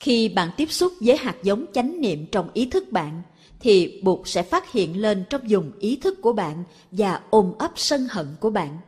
Khi 0.00 0.28
bạn 0.28 0.50
tiếp 0.56 0.72
xúc 0.72 0.92
với 1.00 1.16
hạt 1.16 1.36
giống 1.42 1.66
chánh 1.72 2.00
niệm 2.00 2.26
trong 2.32 2.50
ý 2.54 2.66
thức 2.66 2.92
bạn, 2.92 3.22
thì 3.60 4.00
Bụt 4.04 4.20
sẽ 4.24 4.42
phát 4.42 4.72
hiện 4.72 5.00
lên 5.00 5.24
trong 5.30 5.40
vùng 5.48 5.72
ý 5.78 5.96
thức 5.96 6.18
của 6.22 6.32
bạn 6.32 6.64
và 6.90 7.20
ôm 7.30 7.52
ấp 7.58 7.72
sân 7.76 8.06
hận 8.10 8.26
của 8.40 8.50
bạn. 8.50 8.78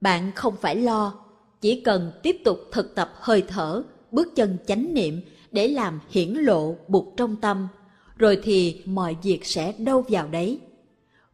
Bạn 0.00 0.32
không 0.34 0.56
phải 0.60 0.76
lo, 0.76 1.14
chỉ 1.60 1.80
cần 1.80 2.12
tiếp 2.22 2.36
tục 2.44 2.58
thực 2.72 2.94
tập 2.94 3.12
hơi 3.14 3.42
thở, 3.48 3.82
bước 4.12 4.36
chân 4.36 4.58
chánh 4.66 4.94
niệm 4.94 5.20
để 5.52 5.68
làm 5.68 6.00
hiển 6.10 6.32
lộ 6.32 6.76
Bụt 6.88 7.04
trong 7.16 7.36
tâm, 7.36 7.68
rồi 8.16 8.40
thì 8.42 8.82
mọi 8.84 9.16
việc 9.22 9.46
sẽ 9.46 9.72
đâu 9.78 10.04
vào 10.08 10.28
đấy. 10.28 10.60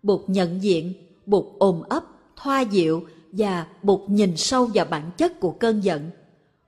Bụt 0.02 0.20
nhận 0.26 0.62
diện, 0.62 0.92
Bụt 1.26 1.44
ôm 1.58 1.82
ấp, 1.88 2.04
thoa 2.36 2.60
dịu 2.60 3.06
và 3.32 3.66
Bụt 3.82 4.00
nhìn 4.10 4.36
sâu 4.36 4.70
vào 4.74 4.84
bản 4.84 5.10
chất 5.16 5.40
của 5.40 5.52
cơn 5.52 5.80
giận. 5.84 6.10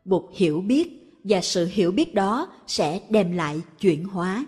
Bụt 0.05 0.23
hiểu 0.33 0.61
biết 0.61 1.03
và 1.25 1.41
sự 1.41 1.69
hiểu 1.73 1.93
biết 1.93 2.15
đó 2.15 2.49
sẽ 2.67 3.01
đem 3.11 3.37
lại 3.37 3.61
chuyển 3.81 4.05
hóa. 4.05 4.47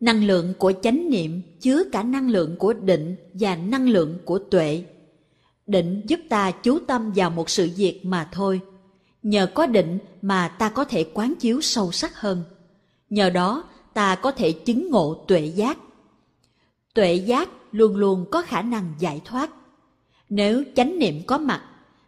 Năng 0.00 0.26
lượng 0.26 0.54
của 0.58 0.72
chánh 0.82 1.10
niệm 1.10 1.42
chứa 1.60 1.84
cả 1.92 2.02
năng 2.02 2.30
lượng 2.30 2.56
của 2.58 2.72
định 2.72 3.16
và 3.34 3.56
năng 3.56 3.88
lượng 3.88 4.18
của 4.24 4.38
tuệ. 4.38 4.84
Định 5.68 6.02
giúp 6.06 6.20
ta 6.28 6.50
chú 6.50 6.78
tâm 6.78 7.12
vào 7.14 7.30
một 7.30 7.50
sự 7.50 7.70
việc 7.76 8.00
mà 8.04 8.28
thôi. 8.32 8.60
Nhờ 9.22 9.46
có 9.54 9.66
định 9.66 9.98
mà 10.22 10.48
ta 10.48 10.68
có 10.68 10.84
thể 10.84 11.04
quán 11.14 11.34
chiếu 11.40 11.60
sâu 11.60 11.92
sắc 11.92 12.20
hơn. 12.20 12.44
Nhờ 13.10 13.30
đó 13.30 13.64
ta 13.94 14.14
có 14.14 14.30
thể 14.30 14.52
chứng 14.52 14.90
ngộ 14.90 15.24
tuệ 15.28 15.40
giác. 15.40 15.78
Tuệ 16.94 17.14
giác 17.14 17.48
luôn 17.72 17.96
luôn 17.96 18.24
có 18.30 18.42
khả 18.42 18.62
năng 18.62 18.94
giải 18.98 19.20
thoát. 19.24 19.50
Nếu 20.28 20.62
chánh 20.76 20.98
niệm 20.98 21.22
có 21.26 21.38
mặt 21.38 21.62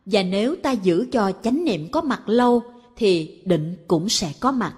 và 0.06 0.22
nếu 0.22 0.56
ta 0.62 0.72
giữ 0.72 1.06
cho 1.12 1.32
chánh 1.42 1.64
niệm 1.64 1.88
có 1.90 2.00
mặt 2.00 2.28
lâu 2.28 2.62
thì 2.96 3.42
định 3.44 3.76
cũng 3.88 4.08
sẽ 4.08 4.32
có 4.40 4.52
mặt. 4.52 4.74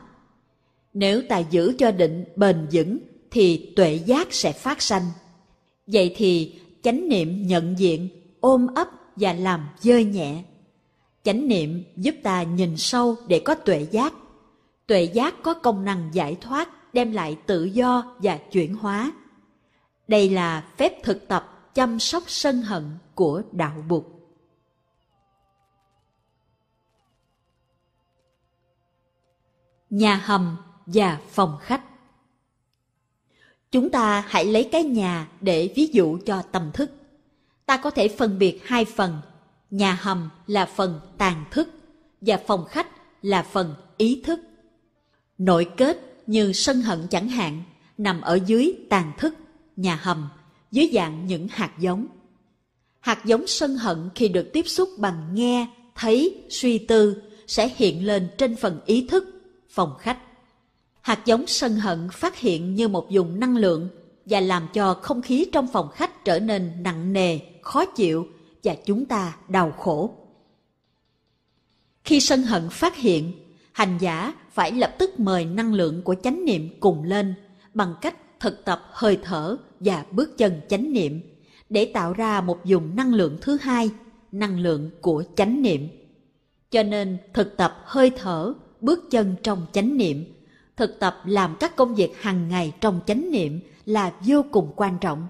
Nếu 0.95 1.23
ta 1.29 1.39
giữ 1.39 1.75
cho 1.79 1.91
định 1.91 2.25
bền 2.37 2.67
vững 2.73 2.99
thì 3.31 3.73
tuệ 3.77 3.95
giác 4.07 4.33
sẽ 4.33 4.53
phát 4.53 4.83
sanh. 4.83 5.03
Vậy 5.87 6.15
thì 6.17 6.55
chánh 6.83 7.09
niệm 7.09 7.47
nhận 7.47 7.79
diện, 7.79 8.09
ôm 8.43 8.67
ấp 8.75 8.89
và 9.17 9.33
làm 9.33 9.69
dơi 9.79 10.05
nhẹ. 10.05 10.45
Chánh 11.23 11.49
niệm 11.49 11.85
giúp 11.97 12.15
ta 12.23 12.43
nhìn 12.43 12.77
sâu 12.77 13.17
để 13.29 13.43
có 13.45 13.55
tuệ 13.55 13.87
giác. 13.91 14.13
Tuệ 14.87 15.03
giác 15.03 15.35
có 15.43 15.55
công 15.55 15.85
năng 15.85 16.11
giải 16.13 16.37
thoát, 16.41 16.95
đem 16.95 17.13
lại 17.13 17.39
tự 17.47 17.65
do 17.65 18.17
và 18.19 18.37
chuyển 18.37 18.75
hóa. 18.75 19.13
Đây 20.09 20.31
là 20.31 20.65
phép 20.77 21.03
thực 21.03 21.29
tập 21.29 21.71
chăm 21.75 21.99
sóc 21.99 22.23
sân 22.27 22.63
hận 22.63 22.91
của 23.15 23.43
đạo 23.53 23.85
Bụt. 23.89 24.05
Nhà 29.91 30.17
hầm 30.25 30.57
và 30.87 31.21
phòng 31.31 31.59
khách 31.61 31.83
Chúng 33.71 33.91
ta 33.91 34.25
hãy 34.29 34.45
lấy 34.45 34.69
cái 34.73 34.85
nhà 34.85 35.29
để 35.41 35.73
ví 35.77 35.87
dụ 35.87 36.19
cho 36.27 36.43
tâm 36.43 36.71
thức. 36.75 36.91
Ta 37.73 37.77
có 37.77 37.91
thể 37.91 38.09
phân 38.09 38.39
biệt 38.39 38.61
hai 38.65 38.85
phần, 38.85 39.21
nhà 39.71 39.99
hầm 40.01 40.31
là 40.47 40.67
phần 40.67 41.01
tàn 41.19 41.45
thức 41.51 41.69
và 42.21 42.39
phòng 42.47 42.65
khách 42.65 42.87
là 43.23 43.43
phần 43.43 43.75
ý 43.97 44.23
thức. 44.25 44.41
Nội 45.39 45.67
kết 45.77 46.23
như 46.27 46.53
sân 46.53 46.83
hận 46.83 47.07
chẳng 47.11 47.29
hạn 47.29 47.63
nằm 47.99 48.21
ở 48.21 48.39
dưới 48.47 48.75
tàn 48.91 49.13
thức, 49.19 49.35
nhà 49.77 49.97
hầm, 50.03 50.29
dưới 50.71 50.91
dạng 50.93 51.27
những 51.27 51.49
hạt 51.49 51.73
giống. 51.79 52.07
Hạt 53.01 53.25
giống 53.25 53.47
sân 53.47 53.77
hận 53.77 54.11
khi 54.15 54.29
được 54.29 54.51
tiếp 54.53 54.69
xúc 54.69 54.89
bằng 54.99 55.35
nghe, 55.35 55.67
thấy, 55.95 56.45
suy 56.51 56.79
tư 56.79 57.23
sẽ 57.47 57.71
hiện 57.77 58.07
lên 58.07 58.29
trên 58.39 58.57
phần 58.57 58.81
ý 58.87 59.07
thức, 59.11 59.25
phòng 59.71 59.95
khách. 60.01 60.19
Hạt 61.01 61.27
giống 61.27 61.47
sân 61.47 61.77
hận 61.77 62.09
phát 62.13 62.39
hiện 62.39 62.75
như 62.75 62.89
một 62.89 63.11
dùng 63.11 63.41
năng 63.41 63.57
lượng 63.57 63.89
và 64.27 64.41
làm 64.41 64.69
cho 64.73 64.95
không 64.95 65.23
khí 65.23 65.47
trong 65.53 65.69
phòng 65.73 65.89
khách 65.95 66.25
trở 66.25 66.39
nên 66.39 66.83
nặng 66.83 67.13
nề, 67.13 67.39
khó 67.63 67.85
chịu 67.85 68.27
và 68.65 68.75
chúng 68.85 69.05
ta 69.05 69.37
đau 69.49 69.73
khổ. 69.73 70.15
Khi 72.05 72.21
sân 72.21 72.43
hận 72.43 72.69
phát 72.71 72.97
hiện, 72.97 73.33
hành 73.73 73.99
giả 74.01 74.35
phải 74.51 74.73
lập 74.73 74.95
tức 74.99 75.21
mời 75.21 75.45
năng 75.45 75.75
lượng 75.75 76.03
của 76.03 76.15
chánh 76.15 76.45
niệm 76.45 76.69
cùng 76.81 77.03
lên 77.03 77.35
bằng 77.75 77.95
cách 78.01 78.41
thực 78.41 78.65
tập 78.65 78.83
hơi 78.91 79.19
thở 79.23 79.57
và 79.81 80.05
bước 80.11 80.39
chân 80.39 80.61
chánh 80.69 80.93
niệm 80.93 81.21
để 81.69 81.91
tạo 81.95 82.13
ra 82.13 82.41
một 82.41 82.65
dùng 82.65 82.97
năng 82.97 83.15
lượng 83.15 83.39
thứ 83.41 83.59
hai, 83.61 83.91
năng 84.33 84.61
lượng 84.61 84.91
của 85.01 85.25
chánh 85.37 85.63
niệm. 85.63 85.89
Cho 86.71 86.83
nên 86.83 87.19
thực 87.35 87.57
tập 87.57 87.77
hơi 87.85 88.11
thở, 88.17 88.55
bước 88.81 89.11
chân 89.11 89.35
trong 89.43 89.67
chánh 89.73 89.97
niệm, 89.97 90.25
thực 90.77 90.99
tập 91.01 91.23
làm 91.25 91.57
các 91.61 91.77
công 91.77 91.95
việc 91.95 92.23
hàng 92.23 92.49
ngày 92.49 92.73
trong 92.81 93.01
chánh 93.07 93.31
niệm 93.31 93.61
là 93.87 94.13
vô 94.27 94.45
cùng 94.53 94.73
quan 94.77 94.99
trọng. 95.01 95.27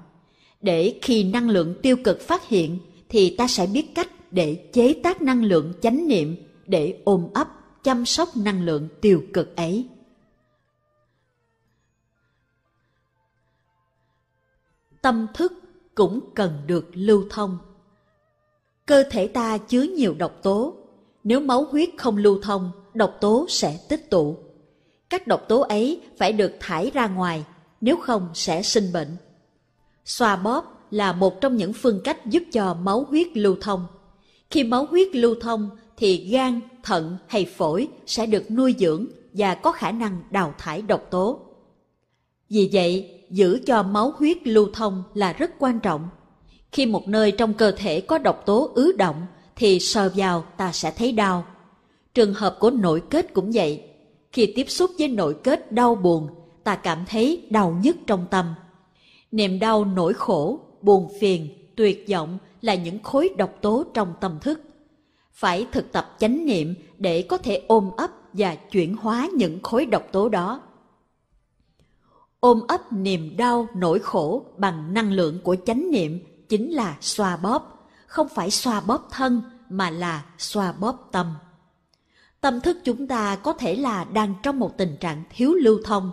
Để 0.63 0.99
khi 1.03 1.25
năng 1.25 1.51
lượng 1.51 1.75
tiêu 1.83 1.97
cực 2.05 2.21
phát 2.21 2.49
hiện 2.49 2.79
thì 3.09 3.37
ta 3.37 3.49
sẽ 3.49 3.67
biết 3.67 3.95
cách 3.95 4.09
để 4.31 4.69
chế 4.73 4.95
tác 5.03 5.23
năng 5.23 5.45
lượng 5.45 5.73
chánh 5.83 6.09
niệm 6.09 6.37
để 6.67 7.03
ôm 7.05 7.29
ấp 7.35 7.49
chăm 7.83 8.05
sóc 8.05 8.29
năng 8.37 8.63
lượng 8.65 8.89
tiêu 9.01 9.23
cực 9.33 9.57
ấy. 9.57 9.89
Tâm 15.03 15.27
thức 15.35 15.53
cũng 15.95 16.21
cần 16.35 16.63
được 16.67 16.91
lưu 16.93 17.25
thông. 17.31 17.59
Cơ 18.87 19.05
thể 19.11 19.27
ta 19.27 19.59
chứa 19.59 19.83
nhiều 19.83 20.15
độc 20.19 20.43
tố, 20.43 20.75
nếu 21.25 21.41
máu 21.41 21.65
huyết 21.65 21.91
không 21.99 22.17
lưu 22.17 22.39
thông, 22.43 22.71
độc 22.95 23.17
tố 23.21 23.47
sẽ 23.49 23.79
tích 23.89 24.11
tụ. 24.11 24.37
Các 25.11 25.27
độc 25.27 25.45
tố 25.49 25.61
ấy 25.61 26.01
phải 26.19 26.33
được 26.33 26.53
thải 26.61 26.91
ra 26.95 27.07
ngoài, 27.09 27.45
nếu 27.81 27.97
không 27.97 28.31
sẽ 28.35 28.63
sinh 28.63 28.93
bệnh. 28.93 29.17
Xoa 30.05 30.37
bóp 30.37 30.87
là 30.91 31.13
một 31.13 31.41
trong 31.41 31.57
những 31.57 31.73
phương 31.73 32.01
cách 32.05 32.27
giúp 32.27 32.43
cho 32.53 32.75
máu 32.75 33.07
huyết 33.09 33.37
lưu 33.37 33.57
thông. 33.61 33.87
Khi 34.51 34.65
máu 34.65 34.87
huyết 34.87 35.15
lưu 35.15 35.35
thông 35.41 35.71
thì 35.97 36.29
gan, 36.31 36.61
thận 36.83 37.17
hay 37.27 37.45
phổi 37.45 37.89
sẽ 38.07 38.27
được 38.27 38.51
nuôi 38.51 38.75
dưỡng 38.79 39.07
và 39.33 39.55
có 39.55 39.73
khả 39.73 39.91
năng 39.93 40.23
đào 40.31 40.55
thải 40.59 40.83
độc 40.83 41.07
tố. 41.11 41.41
Vì 42.49 42.71
vậy, 42.73 43.21
giữ 43.31 43.61
cho 43.67 43.83
máu 43.83 44.15
huyết 44.17 44.47
lưu 44.47 44.69
thông 44.75 45.03
là 45.15 45.33
rất 45.33 45.51
quan 45.59 45.81
trọng. 45.81 46.09
Khi 46.73 46.87
một 46.87 47.09
nơi 47.09 47.31
trong 47.31 47.55
cơ 47.55 47.73
thể 47.77 48.01
có 48.01 48.19
độc 48.19 48.43
tố 48.47 48.71
ứ 48.75 48.93
động 48.93 49.27
thì 49.57 49.81
sờ 49.81 50.13
vào 50.17 50.45
ta 50.57 50.73
sẽ 50.73 50.91
thấy 50.91 51.13
đau. 51.13 51.45
Trường 52.15 52.35
hợp 52.35 52.57
của 52.61 52.71
nội 52.71 53.03
kết 53.11 53.35
cũng 53.35 53.51
vậy. 53.55 53.83
Khi 54.33 54.53
tiếp 54.57 54.71
xúc 54.71 54.91
với 54.99 55.09
nội 55.09 55.37
kết 55.45 55.73
đau 55.73 55.95
buồn, 55.95 56.29
ta 56.65 56.77
cảm 56.77 57.05
thấy 57.09 57.47
đau 57.51 57.81
nhức 57.83 57.97
trong 58.07 58.27
tâm. 58.31 58.55
Niềm 59.33 59.59
đau 59.59 59.85
nỗi 59.85 60.15
khổ, 60.15 60.61
buồn 60.83 61.09
phiền, 61.21 61.49
tuyệt 61.77 62.05
vọng 62.11 62.39
là 62.61 62.75
những 62.75 63.03
khối 63.03 63.31
độc 63.39 63.51
tố 63.61 63.85
trong 63.95 64.15
tâm 64.21 64.39
thức. 64.41 64.61
Phải 65.33 65.67
thực 65.73 65.93
tập 65.93 66.17
chánh 66.19 66.47
niệm 66.47 66.75
để 66.99 67.23
có 67.23 67.39
thể 67.39 67.63
ôm 67.69 67.91
ấp 67.97 68.11
và 68.33 68.55
chuyển 68.55 68.97
hóa 68.97 69.29
những 69.35 69.63
khối 69.63 69.87
độc 69.87 70.03
tố 70.13 70.29
đó. 70.29 70.63
Ôm 72.41 72.61
ấp 72.69 72.93
niềm 72.93 73.37
đau, 73.37 73.67
nỗi 73.75 73.99
khổ 73.99 74.47
bằng 74.57 74.95
năng 74.95 75.13
lượng 75.13 75.41
của 75.45 75.57
chánh 75.67 75.91
niệm 75.91 76.21
chính 76.49 76.71
là 76.71 76.97
xoa 77.01 77.37
bóp, 77.37 77.89
không 78.07 78.29
phải 78.29 78.51
xoa 78.51 78.81
bóp 78.81 79.09
thân 79.11 79.43
mà 79.69 79.91
là 79.91 80.25
xoa 80.39 80.73
bóp 80.73 81.09
tâm. 81.13 81.35
Tâm 82.41 82.61
thức 82.61 82.79
chúng 82.85 83.07
ta 83.07 83.37
có 83.37 83.53
thể 83.53 83.77
là 83.77 84.05
đang 84.05 84.35
trong 84.43 84.59
một 84.59 84.77
tình 84.77 84.97
trạng 85.01 85.25
thiếu 85.31 85.55
lưu 85.55 85.79
thông. 85.85 86.11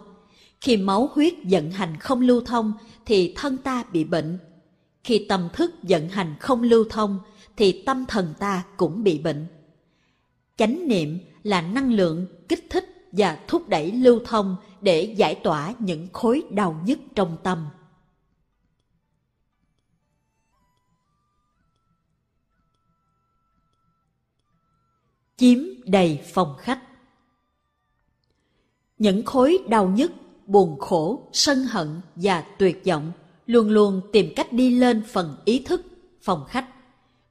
Khi 0.61 0.77
máu 0.77 1.09
huyết 1.13 1.33
vận 1.43 1.71
hành 1.71 1.97
không 1.99 2.21
lưu 2.21 2.41
thông 2.41 2.73
thì 3.05 3.33
thân 3.37 3.57
ta 3.57 3.83
bị 3.91 4.03
bệnh. 4.03 4.39
Khi 5.03 5.25
tâm 5.29 5.49
thức 5.53 5.71
vận 5.81 6.09
hành 6.09 6.35
không 6.39 6.63
lưu 6.63 6.85
thông 6.89 7.19
thì 7.57 7.83
tâm 7.85 8.05
thần 8.05 8.33
ta 8.39 8.65
cũng 8.77 9.03
bị 9.03 9.19
bệnh. 9.19 9.47
Chánh 10.57 10.87
niệm 10.87 11.19
là 11.43 11.61
năng 11.61 11.93
lượng 11.93 12.25
kích 12.49 12.67
thích 12.69 12.85
và 13.11 13.39
thúc 13.47 13.69
đẩy 13.69 13.91
lưu 13.91 14.19
thông 14.25 14.55
để 14.81 15.15
giải 15.17 15.35
tỏa 15.43 15.73
những 15.79 16.07
khối 16.13 16.43
đau 16.51 16.81
nhức 16.85 16.99
trong 17.15 17.37
tâm. 17.43 17.67
Chiếm 25.37 25.59
đầy 25.85 26.19
phòng 26.33 26.55
khách 26.59 26.83
Những 28.97 29.25
khối 29.25 29.57
đau 29.67 29.87
nhức, 29.87 30.11
buồn 30.49 30.79
khổ, 30.79 31.27
sân 31.33 31.63
hận 31.63 31.87
và 32.15 32.41
tuyệt 32.41 32.81
vọng 32.85 33.11
luôn 33.45 33.69
luôn 33.69 34.01
tìm 34.13 34.33
cách 34.35 34.53
đi 34.53 34.69
lên 34.69 35.03
phần 35.07 35.35
ý 35.45 35.59
thức, 35.59 35.81
phòng 36.21 36.45
khách, 36.49 36.65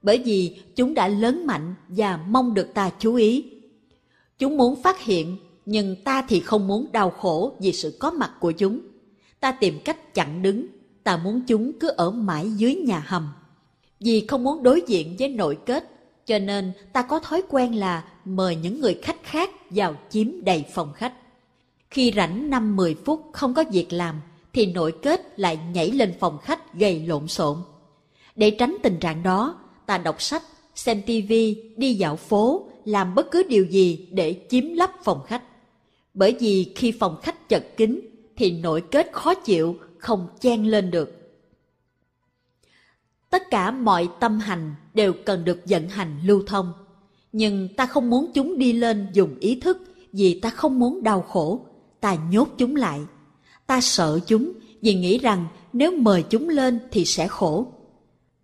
bởi 0.01 0.17
vì 0.25 0.57
chúng 0.75 0.93
đã 0.93 1.07
lớn 1.07 1.47
mạnh 1.47 1.75
và 1.87 2.19
mong 2.27 2.53
được 2.53 2.73
ta 2.73 2.89
chú 2.99 3.15
ý. 3.15 3.45
Chúng 4.37 4.57
muốn 4.57 4.81
phát 4.81 4.99
hiện 4.99 5.37
nhưng 5.65 5.95
ta 6.03 6.25
thì 6.29 6.39
không 6.39 6.67
muốn 6.67 6.91
đau 6.91 7.09
khổ 7.09 7.55
vì 7.59 7.71
sự 7.71 7.97
có 7.99 8.11
mặt 8.11 8.31
của 8.39 8.51
chúng. 8.51 8.79
Ta 9.39 9.51
tìm 9.51 9.79
cách 9.85 10.13
chặn 10.13 10.41
đứng, 10.41 10.65
ta 11.03 11.17
muốn 11.17 11.41
chúng 11.47 11.79
cứ 11.79 11.87
ở 11.87 12.11
mãi 12.11 12.51
dưới 12.51 12.75
nhà 12.75 13.03
hầm. 13.07 13.29
Vì 13.99 14.25
không 14.27 14.43
muốn 14.43 14.63
đối 14.63 14.83
diện 14.87 15.15
với 15.19 15.29
nội 15.29 15.57
kết, 15.65 15.91
cho 16.25 16.39
nên 16.39 16.71
ta 16.93 17.01
có 17.01 17.19
thói 17.19 17.43
quen 17.49 17.75
là 17.75 18.03
mời 18.25 18.55
những 18.55 18.81
người 18.81 18.99
khách 19.01 19.23
khác 19.23 19.49
vào 19.69 19.95
chiếm 20.09 20.43
đầy 20.43 20.65
phòng 20.73 20.93
khách. 20.93 21.13
Khi 21.89 22.13
rảnh 22.15 22.49
5-10 22.49 22.95
phút 23.05 23.29
không 23.33 23.53
có 23.53 23.63
việc 23.71 23.93
làm, 23.93 24.21
thì 24.53 24.65
nội 24.65 24.93
kết 25.01 25.39
lại 25.39 25.59
nhảy 25.73 25.91
lên 25.91 26.13
phòng 26.19 26.37
khách 26.37 26.73
gây 26.73 27.05
lộn 27.07 27.27
xộn. 27.27 27.57
Để 28.35 28.51
tránh 28.51 28.77
tình 28.83 28.97
trạng 28.99 29.23
đó, 29.23 29.59
ta 29.85 29.97
đọc 29.97 30.21
sách, 30.21 30.43
xem 30.75 31.01
tivi, 31.05 31.73
đi 31.77 31.93
dạo 31.93 32.15
phố, 32.15 32.69
làm 32.85 33.15
bất 33.15 33.31
cứ 33.31 33.43
điều 33.43 33.65
gì 33.65 34.07
để 34.11 34.45
chiếm 34.49 34.63
lấp 34.73 34.91
phòng 35.03 35.21
khách. 35.27 35.43
Bởi 36.13 36.35
vì 36.39 36.73
khi 36.75 36.91
phòng 36.99 37.17
khách 37.21 37.49
chật 37.49 37.77
kín 37.77 37.99
thì 38.35 38.51
nội 38.51 38.83
kết 38.91 39.09
khó 39.11 39.33
chịu, 39.33 39.77
không 39.97 40.27
chen 40.39 40.65
lên 40.65 40.91
được. 40.91 41.15
Tất 43.29 43.43
cả 43.51 43.71
mọi 43.71 44.09
tâm 44.19 44.39
hành 44.39 44.75
đều 44.93 45.13
cần 45.25 45.45
được 45.45 45.61
vận 45.65 45.89
hành 45.89 46.19
lưu 46.23 46.43
thông. 46.47 46.73
Nhưng 47.31 47.67
ta 47.75 47.85
không 47.85 48.09
muốn 48.09 48.31
chúng 48.33 48.57
đi 48.57 48.73
lên 48.73 49.07
dùng 49.13 49.35
ý 49.39 49.59
thức 49.59 49.77
vì 50.13 50.39
ta 50.39 50.49
không 50.49 50.79
muốn 50.79 51.03
đau 51.03 51.21
khổ. 51.21 51.65
Ta 51.99 52.17
nhốt 52.31 52.47
chúng 52.57 52.75
lại. 52.75 53.01
Ta 53.67 53.81
sợ 53.81 54.19
chúng 54.27 54.51
vì 54.81 54.93
nghĩ 54.93 55.17
rằng 55.17 55.47
nếu 55.73 55.91
mời 55.97 56.23
chúng 56.29 56.49
lên 56.49 56.79
thì 56.91 57.05
sẽ 57.05 57.27
khổ. 57.27 57.67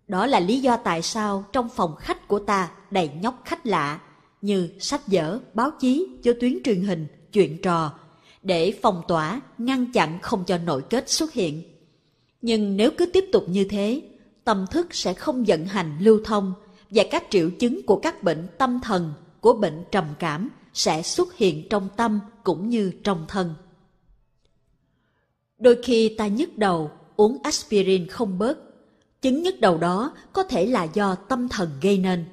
Đó 0.08 0.26
là 0.26 0.40
lý 0.40 0.60
do 0.60 0.76
tại 0.76 1.02
sao 1.02 1.44
trong 1.52 1.68
phòng 1.68 1.96
khách 1.96 2.28
của 2.28 2.38
ta 2.38 2.70
đầy 2.90 3.10
nhóc 3.22 3.42
khách 3.44 3.66
lạ 3.66 4.00
như 4.42 4.68
sách 4.78 5.00
vở, 5.06 5.38
báo 5.54 5.70
chí, 5.80 6.08
cho 6.22 6.32
tuyến 6.40 6.58
truyền 6.64 6.82
hình, 6.82 7.06
chuyện 7.32 7.62
trò 7.62 7.92
để 8.42 8.78
phòng 8.82 9.02
tỏa, 9.08 9.40
ngăn 9.58 9.92
chặn 9.92 10.18
không 10.22 10.44
cho 10.44 10.58
nội 10.58 10.82
kết 10.90 11.10
xuất 11.10 11.32
hiện. 11.32 11.62
Nhưng 12.42 12.76
nếu 12.76 12.90
cứ 12.98 13.06
tiếp 13.06 13.24
tục 13.32 13.44
như 13.48 13.64
thế, 13.64 14.02
tâm 14.44 14.66
thức 14.70 14.94
sẽ 14.94 15.14
không 15.14 15.44
vận 15.46 15.66
hành 15.66 15.96
lưu 16.00 16.20
thông 16.24 16.54
và 16.90 17.04
các 17.10 17.24
triệu 17.30 17.50
chứng 17.50 17.86
của 17.86 17.96
các 17.96 18.22
bệnh 18.22 18.48
tâm 18.58 18.80
thần, 18.82 19.12
của 19.40 19.52
bệnh 19.52 19.84
trầm 19.90 20.04
cảm 20.18 20.50
sẽ 20.76 21.02
xuất 21.02 21.36
hiện 21.36 21.68
trong 21.70 21.88
tâm 21.96 22.20
cũng 22.44 22.68
như 22.68 22.92
trong 23.04 23.24
thân. 23.28 23.54
Đôi 25.58 25.82
khi 25.82 26.14
ta 26.18 26.26
nhức 26.26 26.58
đầu, 26.58 26.90
uống 27.16 27.38
aspirin 27.42 28.08
không 28.08 28.38
bớt. 28.38 28.58
Chứng 29.22 29.42
nhức 29.42 29.60
đầu 29.60 29.78
đó 29.78 30.12
có 30.32 30.42
thể 30.42 30.66
là 30.66 30.84
do 30.84 31.14
tâm 31.14 31.48
thần 31.48 31.70
gây 31.82 31.98
nên. 31.98 32.24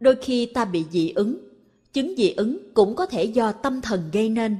Đôi 0.00 0.16
khi 0.22 0.46
ta 0.46 0.64
bị 0.64 0.84
dị 0.90 1.10
ứng, 1.10 1.38
chứng 1.92 2.14
dị 2.16 2.30
ứng 2.30 2.58
cũng 2.74 2.96
có 2.96 3.06
thể 3.06 3.24
do 3.24 3.52
tâm 3.52 3.80
thần 3.80 4.10
gây 4.12 4.28
nên. 4.28 4.58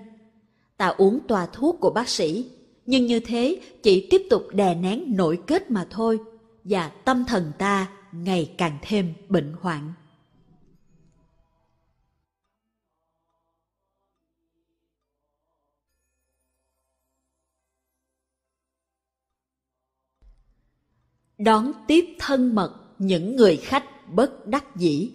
Ta 0.77 0.87
uống 0.87 1.21
tòa 1.29 1.47
thuốc 1.47 1.77
của 1.81 1.91
bác 1.91 2.09
sĩ, 2.09 2.51
nhưng 2.87 3.07
như 3.07 3.21
thế 3.21 3.61
chỉ 3.83 4.07
tiếp 4.11 4.23
tục 4.31 4.49
đè 4.53 4.75
nén 4.75 5.17
nội 5.17 5.39
kết 5.47 5.71
mà 5.71 5.87
thôi, 5.91 6.19
và 6.65 6.89
tâm 6.89 7.25
thần 7.25 7.53
ta 7.59 7.89
ngày 8.13 8.55
càng 8.59 8.79
thêm 8.83 9.13
bệnh 9.29 9.55
hoạn. 9.61 9.93
Đón 21.39 21.73
tiếp 21.87 22.05
thân 22.19 22.55
mật 22.55 22.73
những 22.99 23.37
người 23.37 23.57
khách 23.57 23.85
bất 24.15 24.47
đắc 24.47 24.77
dĩ. 24.77 25.11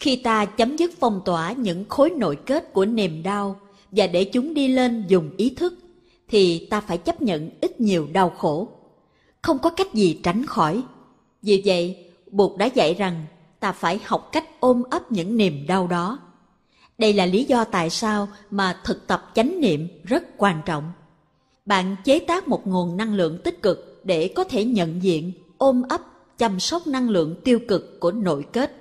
Khi 0.00 0.16
ta 0.16 0.44
chấm 0.44 0.76
dứt 0.76 0.90
phong 1.00 1.20
tỏa 1.24 1.52
những 1.52 1.84
khối 1.88 2.10
nội 2.10 2.38
kết 2.46 2.72
của 2.72 2.84
niềm 2.84 3.22
đau 3.22 3.60
và 3.90 4.06
để 4.06 4.24
chúng 4.24 4.54
đi 4.54 4.68
lên 4.68 5.04
dùng 5.08 5.30
ý 5.36 5.50
thức, 5.50 5.74
thì 6.28 6.66
ta 6.70 6.80
phải 6.80 6.98
chấp 6.98 7.22
nhận 7.22 7.50
ít 7.60 7.80
nhiều 7.80 8.08
đau 8.12 8.30
khổ. 8.30 8.68
Không 9.42 9.58
có 9.58 9.70
cách 9.70 9.94
gì 9.94 10.20
tránh 10.22 10.46
khỏi, 10.46 10.82
Vì 11.42 11.62
vậy, 11.64 12.10
Bụt 12.30 12.56
đã 12.58 12.66
dạy 12.66 12.94
rằng 12.94 13.26
ta 13.60 13.72
phải 13.72 14.00
học 14.04 14.28
cách 14.32 14.60
ôm 14.60 14.82
ấp 14.90 15.12
những 15.12 15.36
niềm 15.36 15.66
đau 15.66 15.86
đó. 15.86 16.18
Đây 16.98 17.12
là 17.12 17.26
lý 17.26 17.44
do 17.44 17.64
tại 17.64 17.90
sao 17.90 18.28
mà 18.50 18.80
thực 18.84 19.06
tập 19.06 19.30
chánh 19.34 19.60
niệm 19.60 19.88
rất 20.04 20.24
quan 20.36 20.60
trọng. 20.66 20.92
Bạn 21.66 21.96
chế 22.04 22.18
tác 22.18 22.48
một 22.48 22.66
nguồn 22.66 22.96
năng 22.96 23.14
lượng 23.14 23.38
tích 23.44 23.62
cực 23.62 23.89
để 24.04 24.28
có 24.34 24.44
thể 24.44 24.64
nhận 24.64 25.02
diện, 25.02 25.32
ôm 25.58 25.82
ấp, 25.88 26.00
chăm 26.38 26.60
sóc 26.60 26.86
năng 26.86 27.10
lượng 27.10 27.34
tiêu 27.44 27.58
cực 27.68 28.00
của 28.00 28.10
nội 28.10 28.44
kết. 28.52 28.76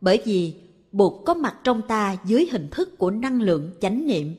Bởi 0.00 0.20
vì 0.24 0.54
Bụt 0.92 1.12
có 1.26 1.34
mặt 1.34 1.56
trong 1.64 1.82
ta 1.82 2.16
dưới 2.24 2.48
hình 2.52 2.68
thức 2.70 2.98
của 2.98 3.10
năng 3.10 3.42
lượng 3.42 3.70
chánh 3.80 4.06
niệm. 4.06 4.34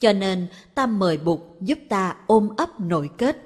Cho 0.00 0.12
nên 0.12 0.46
ta 0.74 0.86
mời 0.86 1.18
Bụt 1.18 1.40
giúp 1.60 1.78
ta 1.88 2.16
ôm 2.26 2.48
ấp 2.56 2.80
nội 2.80 3.10
kết. 3.18 3.36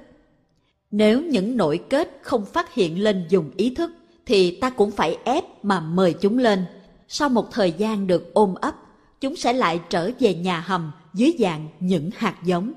Nếu 0.91 1.23
những 1.23 1.57
nội 1.57 1.81
kết 1.89 2.21
không 2.23 2.45
phát 2.45 2.75
hiện 2.75 3.03
lên 3.03 3.27
dùng 3.29 3.51
ý 3.57 3.75
thức, 3.75 3.91
thì 4.27 4.61
ta 4.61 4.71
cũng 4.71 4.91
phải 4.91 5.19
ép 5.25 5.45
mà 5.65 5.81
mời 5.81 6.13
chúng 6.13 6.39
lên. 6.39 6.65
Sau 7.09 7.29
một 7.29 7.51
thời 7.51 7.73
gian 7.73 8.07
được 8.07 8.35
ôm 8.35 8.55
ấp, 8.55 8.75
chúng 9.21 9.37
sẽ 9.37 9.53
lại 9.53 9.81
trở 9.91 10.11
về 10.21 10.35
nhà 10.35 10.61
hầm 10.61 10.93
dưới 11.15 11.37
dạng 11.39 11.69
những 11.81 12.11
hạt 12.15 12.37
giống. 12.45 12.73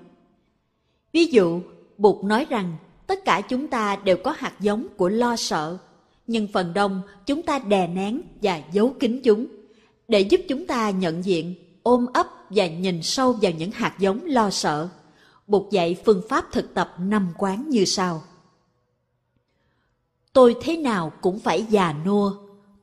Ví 1.13 1.25
dụ, 1.25 1.61
Bụt 1.97 2.23
nói 2.23 2.45
rằng 2.49 2.75
tất 3.09 3.25
cả 3.25 3.41
chúng 3.41 3.67
ta 3.67 3.95
đều 3.95 4.17
có 4.23 4.35
hạt 4.37 4.53
giống 4.59 4.87
của 4.97 5.09
lo 5.09 5.35
sợ, 5.35 5.77
nhưng 6.27 6.47
phần 6.53 6.73
đông 6.73 7.01
chúng 7.25 7.43
ta 7.43 7.59
đè 7.59 7.87
nén 7.87 8.21
và 8.41 8.61
giấu 8.71 8.95
kín 8.99 9.21
chúng 9.23 9.47
để 10.07 10.19
giúp 10.19 10.41
chúng 10.47 10.67
ta 10.67 10.89
nhận 10.89 11.25
diện, 11.25 11.55
ôm 11.83 12.05
ấp 12.13 12.27
và 12.49 12.67
nhìn 12.67 13.03
sâu 13.03 13.33
vào 13.41 13.51
những 13.51 13.71
hạt 13.71 13.95
giống 13.99 14.25
lo 14.25 14.49
sợ. 14.49 14.89
Bụt 15.47 15.71
dạy 15.71 15.97
phương 16.05 16.21
pháp 16.29 16.45
thực 16.51 16.73
tập 16.73 16.95
năm 16.99 17.27
quán 17.37 17.69
như 17.69 17.85
sau. 17.85 18.23
Tôi 20.33 20.55
thế 20.61 20.77
nào 20.77 21.11
cũng 21.21 21.39
phải 21.39 21.65
già 21.69 21.95
nua, 22.05 22.33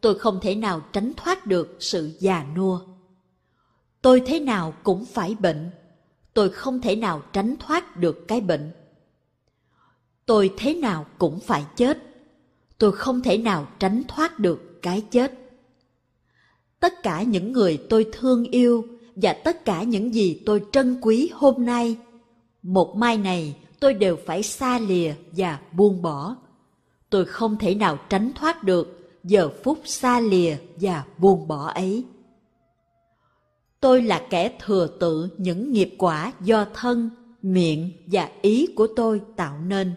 tôi 0.00 0.18
không 0.18 0.40
thể 0.42 0.54
nào 0.54 0.80
tránh 0.92 1.12
thoát 1.16 1.46
được 1.46 1.76
sự 1.80 2.16
già 2.20 2.46
nua. 2.56 2.80
Tôi 4.02 4.22
thế 4.26 4.40
nào 4.40 4.74
cũng 4.82 5.04
phải 5.04 5.36
bệnh, 5.40 5.70
tôi 6.34 6.48
không 6.48 6.80
thể 6.80 6.96
nào 6.96 7.22
tránh 7.32 7.56
thoát 7.56 7.96
được 7.96 8.28
cái 8.28 8.40
bệnh. 8.40 8.72
Tôi 10.26 10.54
thế 10.56 10.74
nào 10.74 11.06
cũng 11.18 11.40
phải 11.40 11.64
chết, 11.76 11.98
tôi 12.78 12.92
không 12.92 13.22
thể 13.22 13.38
nào 13.38 13.68
tránh 13.78 14.02
thoát 14.08 14.38
được 14.38 14.82
cái 14.82 15.00
chết. 15.10 15.32
Tất 16.80 17.02
cả 17.02 17.22
những 17.22 17.52
người 17.52 17.78
tôi 17.90 18.06
thương 18.12 18.44
yêu 18.44 18.84
và 19.16 19.32
tất 19.32 19.64
cả 19.64 19.82
những 19.82 20.14
gì 20.14 20.42
tôi 20.46 20.62
trân 20.72 20.98
quý 21.00 21.30
hôm 21.34 21.66
nay, 21.66 21.96
một 22.62 22.96
mai 22.96 23.18
này 23.18 23.56
tôi 23.80 23.94
đều 23.94 24.16
phải 24.26 24.42
xa 24.42 24.78
lìa 24.78 25.14
và 25.32 25.60
buông 25.72 26.02
bỏ. 26.02 26.36
Tôi 27.10 27.24
không 27.24 27.56
thể 27.58 27.74
nào 27.74 27.98
tránh 28.08 28.32
thoát 28.34 28.64
được 28.64 29.10
giờ 29.24 29.50
phút 29.64 29.78
xa 29.84 30.20
lìa 30.20 30.56
và 30.80 31.04
buông 31.18 31.48
bỏ 31.48 31.66
ấy. 31.66 32.04
Tôi 33.80 34.02
là 34.02 34.26
kẻ 34.30 34.52
thừa 34.60 34.86
tự 35.00 35.28
những 35.38 35.72
nghiệp 35.72 35.94
quả 35.98 36.32
do 36.40 36.66
thân, 36.74 37.10
miệng 37.42 37.92
và 38.06 38.30
ý 38.42 38.66
của 38.76 38.86
tôi 38.96 39.20
tạo 39.36 39.58
nên. 39.66 39.94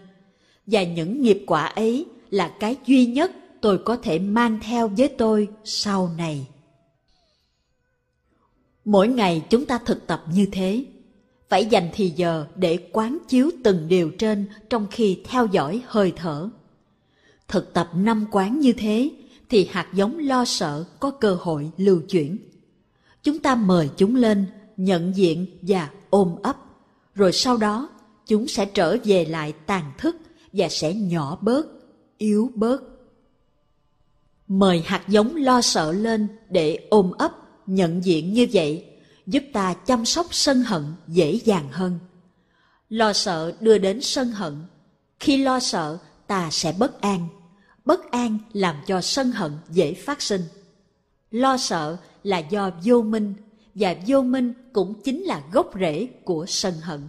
Và 0.71 0.84
những 0.84 1.21
nghiệp 1.21 1.43
quả 1.47 1.65
ấy 1.65 2.05
là 2.29 2.51
cái 2.60 2.75
duy 2.86 3.05
nhất 3.05 3.32
tôi 3.62 3.77
có 3.77 3.97
thể 3.97 4.19
mang 4.19 4.60
theo 4.62 4.88
với 4.88 5.08
tôi 5.08 5.47
sau 5.63 6.12
này. 6.17 6.47
Mỗi 8.86 9.08
ngày 9.08 9.45
chúng 9.49 9.65
ta 9.65 9.79
thực 9.86 10.08
tập 10.08 10.23
như 10.34 10.45
thế, 10.51 10.86
phải 11.49 11.65
dành 11.65 11.89
thì 11.93 12.10
giờ 12.15 12.45
để 12.55 12.89
quán 12.91 13.17
chiếu 13.27 13.49
từng 13.63 13.88
điều 13.88 14.12
trên 14.12 14.45
trong 14.69 14.88
khi 14.91 15.21
theo 15.23 15.45
dõi 15.45 15.82
hơi 15.88 16.13
thở. 16.15 16.49
Thực 17.47 17.73
tập 17.73 17.89
năm 17.95 18.25
quán 18.32 18.60
như 18.60 18.73
thế 18.73 19.10
thì 19.49 19.67
hạt 19.71 19.88
giống 19.93 20.17
lo 20.17 20.45
sợ 20.45 20.86
có 20.99 21.12
cơ 21.12 21.38
hội 21.41 21.71
lưu 21.77 22.01
chuyển 22.10 22.38
chúng 23.23 23.39
ta 23.39 23.55
mời 23.55 23.89
chúng 23.97 24.15
lên 24.15 24.45
nhận 24.77 25.15
diện 25.15 25.45
và 25.62 25.89
ôm 26.10 26.36
ấp 26.43 26.58
rồi 27.15 27.32
sau 27.32 27.58
đó 27.58 27.89
chúng 28.27 28.47
sẽ 28.47 28.65
trở 28.65 28.97
về 29.03 29.25
lại 29.25 29.53
tàn 29.65 29.91
thức 29.97 30.15
và 30.54 30.70
sẽ 30.70 30.94
nhỏ 30.94 31.38
bớt, 31.42 31.68
yếu 32.18 32.52
bớt. 32.56 32.82
Mời 34.48 34.82
hạt 34.86 35.04
giống 35.08 35.36
lo 35.36 35.62
sợ 35.62 35.92
lên 35.92 36.28
để 36.50 36.88
ôm 36.90 37.12
ấp, 37.18 37.32
nhận 37.68 38.06
diện 38.06 38.34
như 38.34 38.48
vậy, 38.54 38.86
giúp 39.26 39.44
ta 39.54 39.74
chăm 39.74 40.06
sóc 40.06 40.28
sân 40.32 40.64
hận 40.64 40.84
dễ 41.08 41.40
dàng 41.44 41.70
hơn. 41.72 42.00
Lo 42.90 43.14
sợ 43.14 43.54
đưa 43.60 43.78
đến 43.78 44.02
sân 44.02 44.32
hận. 44.32 44.58
Khi 45.20 45.38
lo 45.38 45.60
sợ, 45.60 45.98
ta 46.28 46.50
sẽ 46.52 46.74
bất 46.78 47.02
an. 47.02 47.28
Bất 47.86 48.12
an 48.12 48.38
làm 48.54 48.76
cho 48.88 49.02
sân 49.02 49.32
hận 49.32 49.52
dễ 49.70 49.94
phát 49.94 50.22
sinh. 50.22 50.42
Lo 51.32 51.58
sợ 51.58 51.98
là 52.24 52.38
do 52.38 52.72
vô 52.84 53.02
minh, 53.02 53.34
và 53.76 53.96
vô 54.08 54.22
minh 54.22 54.54
cũng 54.74 55.02
chính 55.04 55.24
là 55.24 55.44
gốc 55.52 55.72
rễ 55.80 56.08
của 56.24 56.46
sân 56.48 56.74
hận 56.82 57.08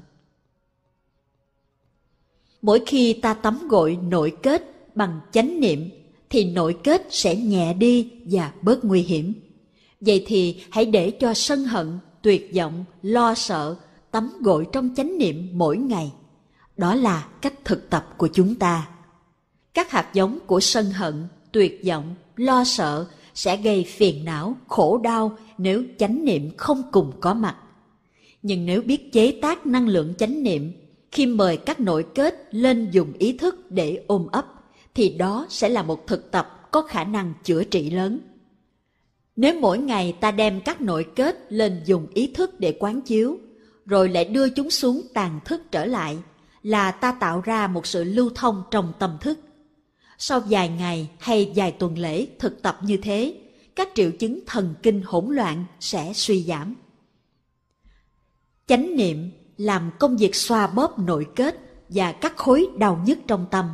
mỗi 2.62 2.82
khi 2.86 3.12
ta 3.12 3.34
tắm 3.34 3.68
gội 3.68 3.98
nội 4.08 4.32
kết 4.42 4.96
bằng 4.96 5.20
chánh 5.32 5.60
niệm 5.60 5.90
thì 6.30 6.44
nội 6.44 6.76
kết 6.84 7.06
sẽ 7.10 7.36
nhẹ 7.36 7.74
đi 7.74 8.10
và 8.24 8.52
bớt 8.62 8.84
nguy 8.84 9.02
hiểm. 9.02 9.32
Vậy 10.00 10.24
thì 10.26 10.62
hãy 10.70 10.84
để 10.84 11.10
cho 11.10 11.34
sân 11.34 11.64
hận 11.64 11.98
tuyệt 12.22 12.50
vọng 12.54 12.84
lo 13.02 13.34
sợ 13.34 13.76
tắm 14.10 14.30
gội 14.40 14.66
trong 14.72 14.90
chánh 14.96 15.18
niệm 15.18 15.48
mỗi 15.52 15.76
ngày. 15.76 16.12
Đó 16.76 16.94
là 16.94 17.28
cách 17.42 17.64
thực 17.64 17.90
tập 17.90 18.14
của 18.16 18.28
chúng 18.32 18.54
ta. 18.54 18.88
Các 19.74 19.90
hạt 19.90 20.10
giống 20.14 20.38
của 20.46 20.60
sân 20.60 20.90
hận 20.90 21.28
tuyệt 21.52 21.82
vọng 21.86 22.14
lo 22.36 22.64
sợ 22.64 23.06
sẽ 23.34 23.56
gây 23.56 23.84
phiền 23.84 24.24
não, 24.24 24.56
khổ 24.68 24.98
đau 24.98 25.36
nếu 25.58 25.84
chánh 25.98 26.24
niệm 26.24 26.50
không 26.56 26.82
cùng 26.92 27.12
có 27.20 27.34
mặt. 27.34 27.56
Nhưng 28.42 28.66
nếu 28.66 28.82
biết 28.82 29.12
chế 29.12 29.38
tác 29.42 29.66
năng 29.66 29.88
lượng 29.88 30.14
chánh 30.18 30.42
niệm, 30.42 30.72
khi 31.12 31.26
mời 31.26 31.56
các 31.56 31.80
nội 31.80 32.06
kết 32.14 32.48
lên 32.50 32.90
dùng 32.90 33.12
ý 33.18 33.32
thức 33.32 33.70
để 33.70 34.04
ôm 34.06 34.26
ấp, 34.32 34.46
thì 34.94 35.08
đó 35.08 35.46
sẽ 35.48 35.68
là 35.68 35.82
một 35.82 36.06
thực 36.06 36.30
tập 36.30 36.68
có 36.70 36.82
khả 36.82 37.04
năng 37.04 37.32
chữa 37.44 37.64
trị 37.64 37.90
lớn. 37.90 38.18
Nếu 39.36 39.60
mỗi 39.60 39.78
ngày 39.78 40.16
ta 40.20 40.30
đem 40.30 40.60
các 40.60 40.80
nội 40.80 41.06
kết 41.16 41.46
lên 41.48 41.82
dùng 41.84 42.06
ý 42.14 42.32
thức 42.34 42.60
để 42.60 42.76
quán 42.80 43.00
chiếu, 43.00 43.38
rồi 43.86 44.08
lại 44.08 44.24
đưa 44.24 44.48
chúng 44.48 44.70
xuống 44.70 45.02
tàn 45.14 45.40
thức 45.44 45.62
trở 45.70 45.84
lại, 45.84 46.18
là 46.62 46.90
ta 46.90 47.12
tạo 47.12 47.40
ra 47.40 47.66
một 47.66 47.86
sự 47.86 48.04
lưu 48.04 48.30
thông 48.34 48.62
trong 48.70 48.92
tâm 48.98 49.18
thức 49.20 49.38
sau 50.22 50.40
vài 50.40 50.68
ngày 50.68 51.10
hay 51.18 51.52
vài 51.54 51.72
tuần 51.72 51.98
lễ 51.98 52.26
thực 52.38 52.62
tập 52.62 52.78
như 52.82 52.96
thế, 52.96 53.34
các 53.76 53.88
triệu 53.94 54.10
chứng 54.10 54.40
thần 54.46 54.74
kinh 54.82 55.02
hỗn 55.04 55.34
loạn 55.34 55.64
sẽ 55.80 56.12
suy 56.14 56.42
giảm. 56.42 56.74
Chánh 58.66 58.96
niệm 58.96 59.30
làm 59.60 59.90
công 59.98 60.16
việc 60.16 60.34
xoa 60.34 60.66
bóp 60.66 60.98
nội 60.98 61.26
kết 61.36 61.56
và 61.88 62.12
các 62.12 62.36
khối 62.36 62.68
đau 62.78 63.02
nhức 63.06 63.18
trong 63.26 63.46
tâm. 63.50 63.66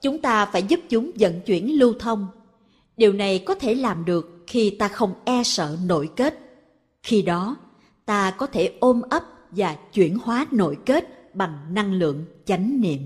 Chúng 0.00 0.18
ta 0.18 0.46
phải 0.46 0.62
giúp 0.62 0.80
chúng 0.88 1.10
vận 1.18 1.40
chuyển 1.40 1.78
lưu 1.78 1.94
thông. 1.98 2.26
Điều 2.96 3.12
này 3.12 3.38
có 3.38 3.54
thể 3.54 3.74
làm 3.74 4.04
được 4.04 4.44
khi 4.46 4.70
ta 4.70 4.88
không 4.88 5.14
e 5.24 5.42
sợ 5.42 5.76
nội 5.86 6.10
kết. 6.16 6.38
Khi 7.02 7.22
đó, 7.22 7.56
ta 8.04 8.30
có 8.30 8.46
thể 8.46 8.72
ôm 8.80 9.02
ấp 9.10 9.22
và 9.50 9.74
chuyển 9.92 10.18
hóa 10.18 10.46
nội 10.50 10.76
kết 10.86 11.34
bằng 11.34 11.74
năng 11.74 11.92
lượng 11.92 12.24
chánh 12.44 12.80
niệm. 12.80 13.00